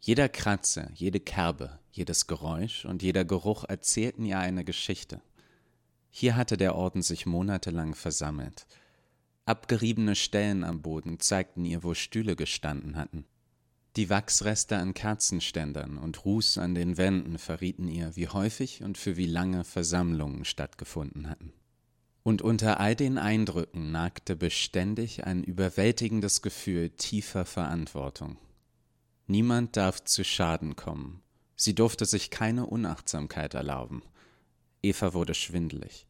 jeder 0.00 0.28
Kratzer, 0.28 0.90
jede 0.94 1.20
Kerbe, 1.20 1.78
jedes 1.90 2.26
Geräusch 2.26 2.84
und 2.84 3.02
jeder 3.02 3.24
Geruch 3.24 3.64
erzählten 3.64 4.24
ihr 4.24 4.38
eine 4.38 4.64
Geschichte. 4.64 5.20
Hier 6.10 6.36
hatte 6.36 6.56
der 6.56 6.74
Orden 6.74 7.02
sich 7.02 7.26
monatelang 7.26 7.94
versammelt. 7.94 8.66
Abgeriebene 9.44 10.14
Stellen 10.14 10.64
am 10.64 10.82
Boden 10.82 11.20
zeigten 11.20 11.64
ihr, 11.64 11.82
wo 11.82 11.94
Stühle 11.94 12.36
gestanden 12.36 12.96
hatten. 12.96 13.26
Die 13.96 14.10
Wachsreste 14.10 14.76
an 14.76 14.92
Kerzenständern 14.92 15.96
und 15.96 16.24
Ruß 16.24 16.58
an 16.58 16.74
den 16.74 16.98
Wänden 16.98 17.38
verrieten 17.38 17.88
ihr, 17.88 18.14
wie 18.14 18.28
häufig 18.28 18.82
und 18.82 18.98
für 18.98 19.16
wie 19.16 19.26
lange 19.26 19.64
Versammlungen 19.64 20.44
stattgefunden 20.44 21.30
hatten. 21.30 21.52
Und 22.22 22.42
unter 22.42 22.80
all 22.80 22.94
den 22.94 23.18
Eindrücken 23.18 23.92
nagte 23.92 24.36
beständig 24.36 25.24
ein 25.24 25.44
überwältigendes 25.44 26.42
Gefühl 26.42 26.90
tiefer 26.90 27.44
Verantwortung. 27.44 28.36
Niemand 29.26 29.76
darf 29.76 30.04
zu 30.04 30.24
Schaden 30.24 30.76
kommen. 30.76 31.22
Sie 31.56 31.74
durfte 31.74 32.04
sich 32.04 32.30
keine 32.30 32.66
Unachtsamkeit 32.66 33.54
erlauben. 33.54 34.02
Eva 34.82 35.14
wurde 35.14 35.34
schwindelig. 35.34 36.06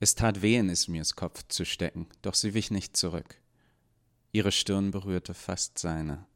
Es 0.00 0.14
tat 0.14 0.42
weh, 0.42 0.56
in 0.56 0.68
Ismirs 0.68 1.16
Kopf 1.16 1.44
zu 1.48 1.64
stecken, 1.64 2.08
doch 2.20 2.34
sie 2.34 2.52
wich 2.52 2.70
nicht 2.70 2.96
zurück. 2.96 3.40
Ihre 4.32 4.52
Stirn 4.52 4.90
berührte 4.90 5.32
fast 5.32 5.78
seine. 5.78 6.26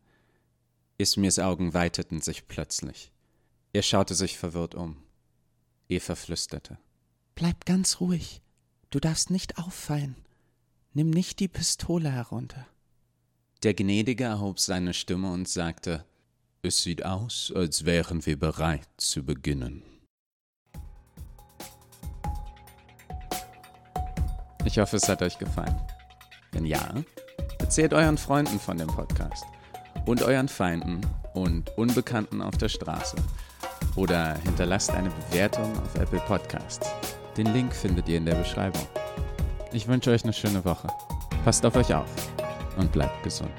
Ismirs 0.96 1.38
Augen 1.38 1.74
weiteten 1.74 2.22
sich 2.22 2.48
plötzlich. 2.48 3.12
Er 3.72 3.82
schaute 3.82 4.14
sich 4.14 4.38
verwirrt 4.38 4.74
um. 4.74 4.96
Eva 5.88 6.14
flüsterte. 6.14 6.78
Bleib 7.34 7.66
ganz 7.66 8.00
ruhig. 8.00 8.40
Du 8.88 9.00
darfst 9.00 9.30
nicht 9.30 9.58
auffallen. 9.58 10.16
Nimm 10.92 11.10
nicht 11.10 11.40
die 11.40 11.48
Pistole 11.48 12.10
herunter. 12.10 12.66
Der 13.62 13.74
Gnädige 13.74 14.24
erhob 14.24 14.58
seine 14.58 14.94
Stimme 14.94 15.30
und 15.30 15.46
sagte, 15.46 16.06
Es 16.62 16.82
sieht 16.82 17.04
aus, 17.04 17.52
als 17.54 17.84
wären 17.84 18.24
wir 18.24 18.38
bereit 18.38 18.88
zu 18.96 19.22
beginnen. 19.22 19.82
Ich 24.64 24.78
hoffe, 24.78 24.96
es 24.96 25.06
hat 25.10 25.20
euch 25.20 25.38
gefallen. 25.38 25.78
Wenn 26.52 26.64
ja, 26.64 26.94
erzählt 27.58 27.92
euren 27.92 28.16
Freunden 28.16 28.58
von 28.58 28.78
dem 28.78 28.88
Podcast 28.88 29.44
und 30.06 30.22
euren 30.22 30.48
Feinden 30.48 31.02
und 31.34 31.68
Unbekannten 31.76 32.40
auf 32.40 32.56
der 32.56 32.70
Straße 32.70 33.16
oder 33.94 34.36
hinterlasst 34.38 34.90
eine 34.90 35.10
Bewertung 35.10 35.70
auf 35.80 35.94
Apple 35.96 36.20
Podcasts. 36.20 36.88
Den 37.36 37.52
Link 37.52 37.74
findet 37.74 38.08
ihr 38.08 38.16
in 38.16 38.24
der 38.24 38.36
Beschreibung. 38.36 38.86
Ich 39.72 39.86
wünsche 39.86 40.12
euch 40.12 40.24
eine 40.24 40.32
schöne 40.32 40.64
Woche. 40.64 40.88
Passt 41.44 41.64
auf 41.66 41.76
euch 41.76 41.92
auf 41.92 42.08
und 42.80 42.92
bleibt 42.92 43.22
gesund. 43.22 43.52